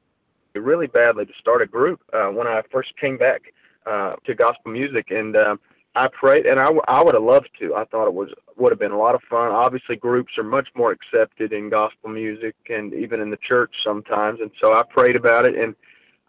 really 0.55 0.87
badly 0.87 1.27
to 1.27 1.33
start 1.39 1.63
a 1.63 1.67
group 1.67 2.01
uh, 2.13 2.27
when 2.27 2.47
I 2.47 2.63
first 2.71 2.97
came 3.01 3.17
back 3.17 3.53
uh, 3.87 4.17
to 4.25 4.35
gospel 4.35 4.73
music, 4.73 5.11
and 5.11 5.37
uh, 5.37 5.57
I 5.97 6.09
prayed, 6.09 6.47
and 6.47 6.59
I, 6.59 6.71
I 6.89 7.03
would 7.03 7.15
have 7.15 7.23
loved 7.23 7.51
to. 7.61 7.75
I 7.75 7.85
thought 7.85 8.09
it 8.09 8.15
was 8.15 8.31
would 8.57 8.73
have 8.73 8.79
been 8.79 8.93
a 8.93 8.99
lot 8.99 9.15
of 9.15 9.23
fun. 9.23 9.53
Obviously, 9.53 9.97
groups 9.97 10.37
are 10.39 10.45
much 10.45 10.69
more 10.75 10.91
accepted 10.91 11.53
in 11.53 11.69
gospel 11.69 12.11
music 12.11 12.55
and 12.69 12.93
even 12.95 13.21
in 13.21 13.31
the 13.31 13.37
church 13.37 13.75
sometimes. 13.83 14.41
And 14.41 14.51
so 14.61 14.73
I 14.73 14.83
prayed 14.83 15.17
about 15.17 15.47
it, 15.47 15.57
and 15.57 15.75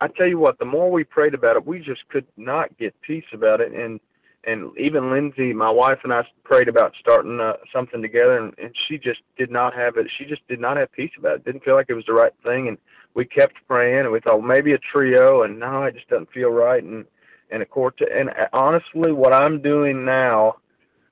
I 0.01 0.07
tell 0.07 0.27
you 0.27 0.37
what, 0.37 0.59
the 0.59 0.65
more 0.65 0.91
we 0.91 1.03
prayed 1.03 1.33
about 1.33 1.55
it, 1.55 1.65
we 1.65 1.79
just 1.79 2.07
could 2.09 2.25
not 2.37 2.77
get 2.77 2.99
peace 3.01 3.25
about 3.33 3.61
it. 3.61 3.73
And 3.73 3.99
and 4.47 4.77
even 4.77 5.09
Lindsay, 5.09 5.53
my 5.53 5.71
wife, 5.71 5.99
and 6.03 6.13
I 6.13 6.27
prayed 6.43 6.67
about 6.67 6.93
starting 6.99 7.39
uh, 7.39 7.53
something 7.73 8.03
together, 8.03 8.37
and, 8.37 8.53
and 8.59 8.75
she 8.87 8.99
just 8.99 9.21
did 9.37 9.49
not 9.49 9.73
have 9.73 9.97
it. 9.97 10.07
She 10.15 10.25
just 10.25 10.47
did 10.47 10.59
not 10.59 10.77
have 10.77 10.91
peace 10.91 11.11
about 11.17 11.37
it. 11.37 11.45
Didn't 11.45 11.63
feel 11.63 11.73
like 11.73 11.87
it 11.89 11.95
was 11.95 12.05
the 12.05 12.13
right 12.13 12.33
thing, 12.43 12.67
and 12.67 12.77
we 13.15 13.25
kept 13.25 13.55
praying, 13.67 14.01
and 14.01 14.11
we 14.11 14.19
thought 14.19 14.39
well, 14.39 14.47
maybe 14.47 14.73
a 14.73 14.77
trio, 14.77 15.41
and 15.41 15.59
no, 15.59 15.83
it 15.83 15.95
just 15.95 16.09
doesn't 16.09 16.31
feel 16.31 16.49
right. 16.49 16.83
And 16.83 17.05
and 17.51 17.61
a 17.61 17.65
quartet. 17.65 18.09
And 18.11 18.31
honestly, 18.53 19.11
what 19.11 19.33
I'm 19.33 19.61
doing 19.61 20.05
now, 20.05 20.57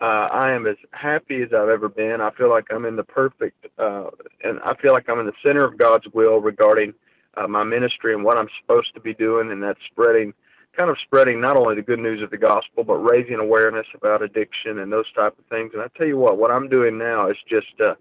uh, 0.02 0.28
I 0.32 0.52
am 0.52 0.68
as 0.68 0.78
happy 0.92 1.42
as 1.42 1.54
I've 1.54 1.70
ever 1.70 1.90
been. 1.90 2.22
I 2.22 2.32
feel 2.32 2.50
like 2.50 2.66
I'm 2.72 2.86
in 2.86 2.96
the 2.96 3.04
perfect, 3.04 3.68
uh, 3.78 4.10
and 4.44 4.60
I 4.64 4.76
feel 4.76 4.94
like 4.94 5.08
I'm 5.10 5.20
in 5.20 5.26
the 5.26 5.34
center 5.46 5.64
of 5.64 5.78
God's 5.78 6.08
will 6.14 6.40
regarding 6.40 6.94
uh, 7.36 7.48
my 7.48 7.64
ministry 7.64 8.14
and 8.14 8.24
what 8.24 8.38
I'm 8.38 8.50
supposed 8.62 8.94
to 8.96 9.00
be 9.00 9.14
doing, 9.14 9.52
and 9.52 9.64
that's 9.64 9.80
spreading, 9.90 10.34
kind 10.76 10.90
of 10.90 10.98
spreading 11.00 11.40
not 11.40 11.56
only 11.56 11.76
the 11.76 11.82
good 11.82 12.00
news 12.00 12.22
of 12.22 12.32
the 12.32 12.38
gospel, 12.38 12.84
but 12.84 12.98
raising 12.98 13.40
awareness 13.40 13.88
about 13.94 14.22
addiction 14.22 14.80
and 14.80 14.92
those 14.92 15.12
type 15.14 15.38
of 15.38 15.46
things. 15.46 15.72
And 15.74 15.82
I 15.82 15.88
tell 15.98 16.08
you 16.08 16.18
what, 16.18 16.38
what 16.38 16.52
I'm 16.52 16.68
doing 16.68 16.98
now 16.98 17.30
is 17.30 17.38
just 17.48 17.80
uh, 17.80 17.96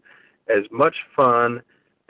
as 0.49 0.65
much 0.71 0.97
fun 1.15 1.63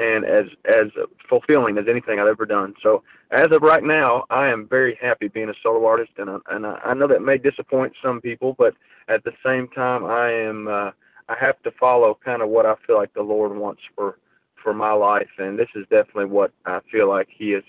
and 0.03 0.25
as 0.25 0.47
as 0.65 0.89
fulfilling 1.29 1.79
as 1.79 1.87
anything 1.89 2.19
I've 2.19 2.27
ever 2.27 2.47
done. 2.47 2.75
So 2.83 3.03
as 3.31 3.47
of 3.53 3.63
right 3.63 3.83
now, 3.83 4.25
I 4.31 4.49
am 4.49 4.67
very 4.69 4.99
happy 5.01 5.29
being 5.29 5.49
a 5.49 5.55
solo 5.63 5.87
artist, 5.87 6.13
and 6.19 6.29
I, 6.29 6.39
and 6.51 6.67
I 6.67 6.95
know 6.95 7.07
that 7.07 7.23
may 7.23 7.39
disappoint 7.39 7.95
some 8.03 8.21
people, 8.21 8.55
but 8.59 8.75
at 9.09 9.25
the 9.25 9.33
same 9.45 9.69
time, 9.69 10.05
I 10.05 10.31
am 10.31 10.69
uh, 10.69 10.91
I 11.29 11.37
have 11.41 11.63
to 11.63 11.71
follow 11.73 12.19
kind 12.25 12.43
of 12.43 12.49
what 12.49 12.67
I 12.67 12.75
feel 12.87 12.97
like 12.97 13.15
the 13.15 13.23
Lord 13.23 13.57
wants 13.57 13.83
for 13.95 14.19
for 14.63 14.75
my 14.75 14.93
life, 14.93 15.31
and 15.39 15.59
this 15.59 15.71
is 15.75 15.87
definitely 15.91 16.27
what 16.27 16.53
I 16.67 16.81
feel 16.91 17.09
like 17.09 17.29
He 17.31 17.55
is. 17.55 17.65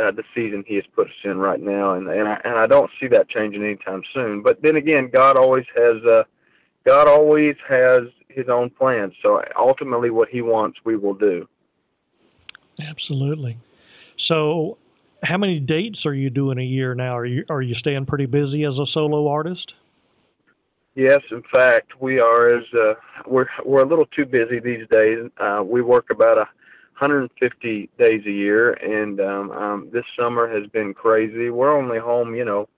Uh, 0.00 0.10
the 0.10 0.24
season 0.34 0.64
he 0.66 0.76
has 0.76 0.84
put 0.96 1.06
us 1.06 1.12
in 1.22 1.36
right 1.36 1.60
now, 1.60 1.92
and 1.92 2.08
and 2.08 2.26
I, 2.26 2.40
and 2.44 2.54
I 2.54 2.66
don't 2.66 2.90
see 2.98 3.08
that 3.08 3.28
changing 3.28 3.62
anytime 3.62 4.02
soon. 4.14 4.40
But 4.40 4.62
then 4.62 4.76
again, 4.76 5.10
God 5.12 5.36
always 5.36 5.66
has 5.76 6.02
uh, 6.04 6.22
God 6.84 7.08
always 7.08 7.56
has 7.68 8.02
His 8.28 8.48
own 8.48 8.70
plans. 8.70 9.12
So 9.22 9.42
ultimately, 9.56 10.08
what 10.08 10.30
He 10.30 10.40
wants, 10.40 10.78
we 10.82 10.96
will 10.96 11.14
do. 11.14 11.46
Absolutely. 12.80 13.58
So, 14.28 14.78
how 15.22 15.38
many 15.38 15.60
dates 15.60 16.04
are 16.04 16.14
you 16.14 16.30
doing 16.30 16.58
a 16.58 16.64
year 16.64 16.94
now? 16.94 17.16
Are 17.16 17.26
you 17.26 17.44
are 17.48 17.62
you 17.62 17.74
staying 17.76 18.06
pretty 18.06 18.26
busy 18.26 18.64
as 18.64 18.74
a 18.74 18.86
solo 18.92 19.28
artist? 19.28 19.72
Yes, 20.94 21.20
in 21.30 21.42
fact, 21.52 22.00
we 22.00 22.18
are 22.20 22.54
as 22.54 22.64
uh, 22.74 22.94
we're 23.26 23.46
we're 23.64 23.82
a 23.82 23.86
little 23.86 24.06
too 24.06 24.26
busy 24.26 24.60
these 24.60 24.86
days. 24.90 25.30
Uh, 25.38 25.62
we 25.64 25.80
work 25.80 26.10
about 26.10 26.36
a 26.38 26.48
150 26.98 27.90
days 27.98 28.22
a 28.26 28.30
year, 28.30 28.72
and 28.74 29.20
um, 29.20 29.50
um, 29.52 29.88
this 29.92 30.04
summer 30.18 30.48
has 30.48 30.68
been 30.70 30.92
crazy. 30.92 31.50
We're 31.50 31.76
only 31.76 31.98
home, 31.98 32.34
you 32.34 32.44
know, 32.44 32.68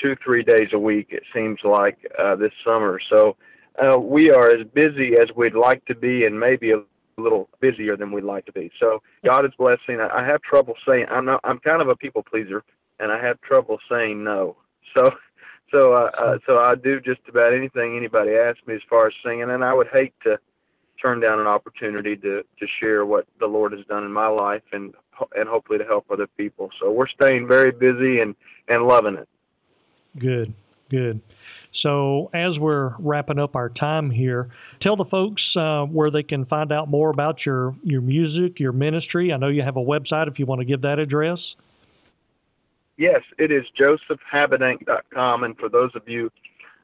two 0.00 0.14
three 0.22 0.42
days 0.42 0.68
a 0.72 0.78
week. 0.78 1.08
It 1.10 1.24
seems 1.34 1.58
like 1.64 1.98
uh, 2.18 2.36
this 2.36 2.52
summer, 2.64 3.00
so 3.10 3.36
uh, 3.82 3.98
we 3.98 4.30
are 4.30 4.50
as 4.50 4.64
busy 4.74 5.16
as 5.16 5.26
we'd 5.34 5.54
like 5.54 5.84
to 5.86 5.94
be, 5.94 6.26
and 6.26 6.38
maybe 6.38 6.70
a 6.70 6.82
a 7.18 7.20
little 7.20 7.48
busier 7.60 7.96
than 7.96 8.12
we'd 8.12 8.24
like 8.24 8.46
to 8.46 8.52
be. 8.52 8.70
So 8.78 9.02
God 9.24 9.44
is 9.44 9.52
blessing. 9.58 10.00
I 10.00 10.24
have 10.24 10.42
trouble 10.42 10.74
saying 10.86 11.06
I'm 11.10 11.24
not. 11.24 11.40
I'm 11.44 11.58
kind 11.58 11.82
of 11.82 11.88
a 11.88 11.96
people 11.96 12.22
pleaser, 12.22 12.64
and 12.98 13.12
I 13.12 13.20
have 13.24 13.40
trouble 13.40 13.78
saying 13.90 14.22
no. 14.22 14.56
So, 14.94 15.10
so 15.70 15.94
uh, 15.94 16.10
uh, 16.18 16.38
so 16.46 16.58
I 16.58 16.74
do 16.74 17.00
just 17.00 17.20
about 17.28 17.54
anything 17.54 17.96
anybody 17.96 18.34
asks 18.34 18.60
me 18.66 18.74
as 18.74 18.82
far 18.88 19.06
as 19.06 19.14
singing, 19.24 19.50
and 19.50 19.64
I 19.64 19.72
would 19.72 19.88
hate 19.88 20.14
to 20.24 20.38
turn 21.00 21.20
down 21.20 21.40
an 21.40 21.46
opportunity 21.46 22.16
to 22.16 22.44
to 22.58 22.66
share 22.80 23.04
what 23.04 23.26
the 23.40 23.46
Lord 23.46 23.72
has 23.72 23.84
done 23.86 24.04
in 24.04 24.12
my 24.12 24.28
life 24.28 24.62
and 24.72 24.94
and 25.36 25.48
hopefully 25.48 25.78
to 25.78 25.84
help 25.84 26.06
other 26.10 26.26
people. 26.26 26.70
So 26.80 26.90
we're 26.90 27.08
staying 27.08 27.48
very 27.48 27.72
busy 27.72 28.20
and 28.20 28.34
and 28.68 28.84
loving 28.84 29.16
it. 29.16 29.28
Good, 30.18 30.52
good. 30.90 31.20
So, 31.82 32.30
as 32.32 32.58
we're 32.58 32.94
wrapping 32.98 33.40
up 33.40 33.56
our 33.56 33.68
time 33.68 34.10
here, 34.10 34.50
tell 34.80 34.96
the 34.96 35.04
folks 35.04 35.42
uh, 35.56 35.82
where 35.84 36.10
they 36.10 36.22
can 36.22 36.46
find 36.46 36.70
out 36.70 36.88
more 36.88 37.10
about 37.10 37.44
your, 37.44 37.74
your 37.82 38.00
music, 38.00 38.60
your 38.60 38.72
ministry. 38.72 39.32
I 39.32 39.36
know 39.36 39.48
you 39.48 39.62
have 39.62 39.76
a 39.76 39.80
website 39.80 40.28
if 40.28 40.38
you 40.38 40.46
want 40.46 40.60
to 40.60 40.64
give 40.64 40.82
that 40.82 41.00
address. 41.00 41.38
Yes, 42.96 43.22
it 43.38 43.50
is 43.50 43.64
josephhabedank.com. 43.80 45.44
And 45.44 45.58
for 45.58 45.68
those 45.68 45.90
of 45.96 46.08
you 46.08 46.30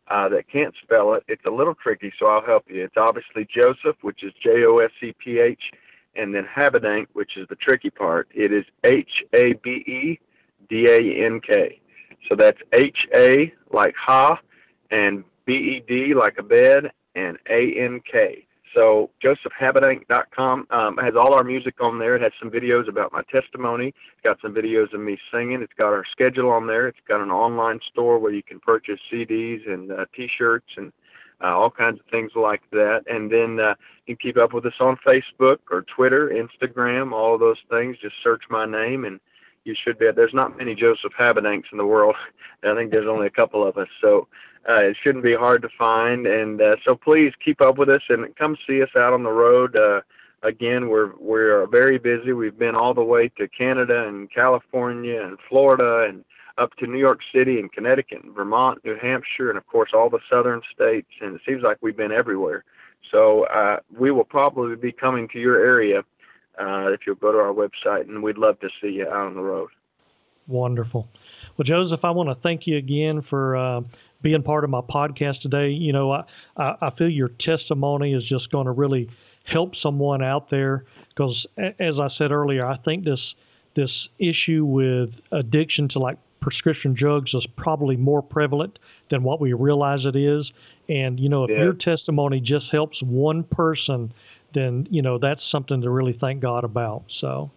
uh, 0.08 0.28
that 0.30 0.48
can't 0.50 0.74
spell 0.82 1.14
it, 1.14 1.22
it's 1.28 1.44
a 1.44 1.50
little 1.50 1.74
tricky, 1.74 2.12
so 2.18 2.26
I'll 2.26 2.44
help 2.44 2.64
you. 2.68 2.82
It's 2.82 2.96
obviously 2.96 3.46
Joseph, 3.46 3.96
which 4.00 4.24
is 4.24 4.32
J 4.42 4.64
O 4.64 4.78
S 4.78 4.90
E 5.00 5.12
P 5.12 5.38
H, 5.38 5.70
and 6.16 6.34
then 6.34 6.44
Habedank, 6.44 7.06
which 7.12 7.36
is 7.36 7.46
the 7.48 7.56
tricky 7.56 7.90
part. 7.90 8.28
It 8.34 8.52
is 8.52 8.64
H 8.82 9.22
A 9.32 9.52
B 9.52 9.70
E 9.86 10.18
D 10.68 10.88
A 10.88 11.24
N 11.24 11.40
K. 11.40 11.80
So 12.28 12.34
that's 12.34 12.58
H 12.72 13.06
A 13.14 13.52
like 13.70 13.94
ha, 13.94 14.40
and 14.90 15.24
B-E-D 15.44 16.14
like 16.14 16.38
a 16.38 16.42
bed 16.42 16.92
and 17.14 17.38
A-N-K. 17.48 18.46
So 18.74 19.10
josephhabedank.com 19.22 20.66
um, 20.70 20.96
has 20.98 21.14
all 21.16 21.34
our 21.34 21.44
music 21.44 21.80
on 21.80 21.98
there. 21.98 22.16
It 22.16 22.22
has 22.22 22.32
some 22.38 22.50
videos 22.50 22.88
about 22.88 23.12
my 23.12 23.22
testimony. 23.30 23.88
It's 23.88 24.22
got 24.22 24.40
some 24.40 24.54
videos 24.54 24.92
of 24.92 25.00
me 25.00 25.18
singing. 25.32 25.62
It's 25.62 25.72
got 25.72 25.92
our 25.92 26.04
schedule 26.04 26.50
on 26.50 26.66
there. 26.66 26.86
It's 26.86 26.98
got 27.08 27.20
an 27.20 27.30
online 27.30 27.80
store 27.90 28.18
where 28.18 28.32
you 28.32 28.42
can 28.42 28.60
purchase 28.60 29.00
CDs 29.10 29.70
and 29.70 29.90
uh, 29.90 30.04
T-shirts 30.14 30.68
and 30.76 30.92
uh, 31.42 31.56
all 31.56 31.70
kinds 31.70 32.00
of 32.00 32.06
things 32.06 32.32
like 32.34 32.62
that. 32.72 33.04
And 33.08 33.30
then 33.30 33.58
uh, 33.58 33.74
you 34.06 34.16
can 34.16 34.28
keep 34.30 34.36
up 34.36 34.52
with 34.52 34.66
us 34.66 34.74
on 34.80 34.96
Facebook 34.98 35.58
or 35.70 35.82
Twitter, 35.82 36.28
Instagram, 36.28 37.12
all 37.12 37.34
of 37.34 37.40
those 37.40 37.58
things. 37.70 37.96
Just 37.98 38.16
search 38.22 38.42
my 38.50 38.66
name 38.66 39.04
and 39.04 39.18
you 39.64 39.74
should 39.74 39.98
be. 39.98 40.10
There's 40.10 40.34
not 40.34 40.58
many 40.58 40.74
Joseph 40.74 41.12
Habedanks 41.18 41.72
in 41.72 41.78
the 41.78 41.86
world. 41.86 42.16
I 42.64 42.74
think 42.74 42.90
there's 42.90 43.08
only 43.08 43.26
a 43.26 43.30
couple 43.30 43.66
of 43.66 43.76
us. 43.78 43.88
So 44.00 44.28
uh, 44.68 44.82
it 44.82 44.96
shouldn't 45.02 45.24
be 45.24 45.34
hard 45.34 45.62
to 45.62 45.68
find. 45.78 46.26
And 46.26 46.60
uh, 46.60 46.76
so 46.84 46.94
please 46.94 47.32
keep 47.42 47.60
up 47.60 47.78
with 47.78 47.88
us 47.88 48.02
and 48.08 48.34
come 48.36 48.56
see 48.66 48.82
us 48.82 48.90
out 48.96 49.12
on 49.12 49.22
the 49.22 49.30
road. 49.30 49.76
Uh, 49.76 50.02
again, 50.42 50.88
we're 50.88 51.12
we're 51.18 51.66
very 51.66 51.98
busy. 51.98 52.32
We've 52.32 52.58
been 52.58 52.74
all 52.74 52.94
the 52.94 53.04
way 53.04 53.28
to 53.38 53.48
Canada 53.48 54.06
and 54.06 54.30
California 54.30 55.22
and 55.22 55.38
Florida 55.48 56.06
and 56.08 56.24
up 56.58 56.74
to 56.76 56.86
New 56.86 56.98
York 56.98 57.20
City 57.32 57.60
and 57.60 57.72
Connecticut 57.72 58.24
and 58.24 58.34
Vermont, 58.34 58.84
New 58.84 58.96
Hampshire, 58.96 59.48
and 59.48 59.56
of 59.56 59.66
course 59.66 59.90
all 59.94 60.10
the 60.10 60.18
southern 60.28 60.60
states. 60.74 61.10
And 61.20 61.36
it 61.36 61.42
seems 61.46 61.62
like 61.62 61.78
we've 61.80 61.96
been 61.96 62.12
everywhere. 62.12 62.64
So 63.10 63.44
uh, 63.44 63.78
we 63.96 64.10
will 64.10 64.24
probably 64.24 64.76
be 64.76 64.92
coming 64.92 65.28
to 65.28 65.38
your 65.38 65.64
area 65.64 66.00
uh, 66.58 66.90
if 66.92 67.06
you'll 67.06 67.14
go 67.16 67.32
to 67.32 67.38
our 67.38 67.54
website, 67.54 68.08
and 68.08 68.22
we'd 68.22 68.38
love 68.38 68.58
to 68.60 68.68
see 68.80 68.88
you 68.88 69.06
out 69.06 69.26
on 69.26 69.34
the 69.34 69.40
road. 69.40 69.70
Wonderful. 70.48 71.08
Well, 71.56 71.64
Joseph, 71.64 72.00
I 72.04 72.10
want 72.10 72.28
to 72.28 72.34
thank 72.42 72.66
you 72.66 72.76
again 72.76 73.22
for 73.28 73.56
uh, 73.56 73.80
being 74.22 74.42
part 74.42 74.64
of 74.64 74.70
my 74.70 74.80
podcast 74.80 75.40
today. 75.42 75.70
You 75.70 75.92
know, 75.92 76.12
I, 76.12 76.24
I 76.56 76.90
feel 76.96 77.08
your 77.08 77.30
testimony 77.40 78.14
is 78.14 78.24
just 78.28 78.50
going 78.50 78.66
to 78.66 78.72
really 78.72 79.08
help 79.44 79.72
someone 79.82 80.22
out 80.22 80.50
there 80.50 80.84
because, 81.08 81.46
as 81.58 81.94
I 82.00 82.08
said 82.16 82.30
earlier, 82.30 82.66
I 82.66 82.76
think 82.78 83.04
this 83.04 83.20
this 83.76 83.90
issue 84.18 84.64
with 84.64 85.10
addiction 85.30 85.88
to 85.90 85.98
like 85.98 86.18
prescription 86.40 86.94
drugs 86.98 87.32
is 87.34 87.46
probably 87.56 87.96
more 87.96 88.22
prevalent 88.22 88.78
than 89.10 89.22
what 89.22 89.40
we 89.40 89.52
realize 89.52 90.00
it 90.04 90.16
is. 90.16 90.50
And 90.88 91.18
you 91.18 91.28
know, 91.28 91.44
if 91.44 91.50
yeah. 91.50 91.62
your 91.62 91.74
testimony 91.74 92.40
just 92.40 92.66
helps 92.72 93.00
one 93.02 93.44
person, 93.44 94.12
then 94.54 94.86
you 94.90 95.02
know 95.02 95.18
that's 95.18 95.42
something 95.50 95.80
to 95.82 95.90
really 95.90 96.16
thank 96.20 96.40
God 96.40 96.64
about. 96.64 97.04
So. 97.20 97.50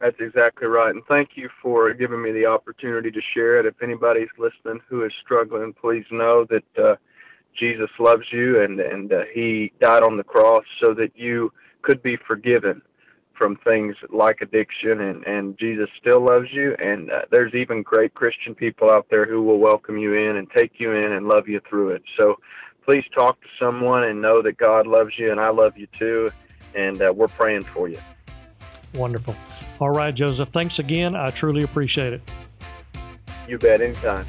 That's 0.00 0.20
exactly 0.20 0.68
right. 0.68 0.94
And 0.94 1.04
thank 1.06 1.30
you 1.36 1.48
for 1.62 1.92
giving 1.94 2.22
me 2.22 2.30
the 2.30 2.46
opportunity 2.46 3.10
to 3.10 3.20
share 3.20 3.58
it. 3.58 3.66
If 3.66 3.82
anybody's 3.82 4.28
listening 4.36 4.80
who 4.88 5.04
is 5.04 5.12
struggling, 5.22 5.72
please 5.72 6.04
know 6.10 6.44
that 6.50 6.78
uh, 6.78 6.96
Jesus 7.54 7.90
loves 7.98 8.30
you 8.30 8.60
and, 8.60 8.78
and 8.78 9.12
uh, 9.12 9.24
He 9.32 9.72
died 9.80 10.02
on 10.02 10.18
the 10.18 10.24
cross 10.24 10.64
so 10.80 10.92
that 10.94 11.12
you 11.16 11.52
could 11.80 12.02
be 12.02 12.16
forgiven 12.16 12.82
from 13.32 13.56
things 13.56 13.96
like 14.10 14.42
addiction. 14.42 15.00
And, 15.00 15.26
and 15.26 15.58
Jesus 15.58 15.88
still 15.98 16.20
loves 16.20 16.52
you. 16.52 16.74
And 16.78 17.10
uh, 17.10 17.22
there's 17.30 17.54
even 17.54 17.82
great 17.82 18.12
Christian 18.12 18.54
people 18.54 18.90
out 18.90 19.06
there 19.10 19.24
who 19.24 19.42
will 19.42 19.58
welcome 19.58 19.96
you 19.96 20.14
in 20.14 20.36
and 20.36 20.50
take 20.50 20.78
you 20.78 20.92
in 20.92 21.12
and 21.12 21.26
love 21.26 21.48
you 21.48 21.60
through 21.68 21.90
it. 21.90 22.02
So 22.18 22.36
please 22.84 23.04
talk 23.14 23.40
to 23.40 23.48
someone 23.58 24.04
and 24.04 24.20
know 24.20 24.42
that 24.42 24.58
God 24.58 24.86
loves 24.86 25.18
you 25.18 25.30
and 25.30 25.40
I 25.40 25.48
love 25.48 25.78
you 25.78 25.86
too. 25.98 26.30
And 26.74 27.00
uh, 27.00 27.12
we're 27.14 27.28
praying 27.28 27.64
for 27.64 27.88
you. 27.88 27.98
Wonderful. 28.94 29.34
All 29.78 29.90
right, 29.90 30.14
Joseph, 30.14 30.48
thanks 30.52 30.78
again. 30.78 31.14
I 31.14 31.28
truly 31.28 31.62
appreciate 31.62 32.14
it. 32.14 32.22
You 33.46 33.58
bet, 33.58 33.80
anytime. 33.80 34.26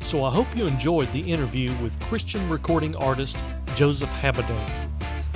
So 0.00 0.24
I 0.24 0.30
hope 0.30 0.46
you 0.56 0.66
enjoyed 0.66 1.12
the 1.12 1.20
interview 1.20 1.74
with 1.82 1.98
Christian 2.00 2.48
recording 2.48 2.96
artist 2.96 3.36
Joseph 3.74 4.08
Habedank. 4.10 4.90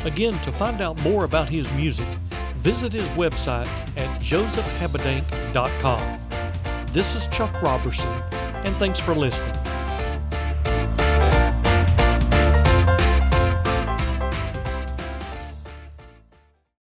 Again, 0.05 0.33
to 0.41 0.53
find 0.53 0.81
out 0.81 1.03
more 1.03 1.25
about 1.25 1.49
his 1.49 1.71
music, 1.73 2.09
visit 2.59 2.93
his 2.93 3.07
website 3.11 3.67
at 3.97 4.21
josephhabedank.com. 4.23 6.21
This 6.93 7.15
is 7.15 7.27
Chuck 7.29 7.61
Robertson, 7.63 8.09
and 8.65 8.75
thanks 8.77 8.99
for 8.99 9.15
listening. 9.15 9.60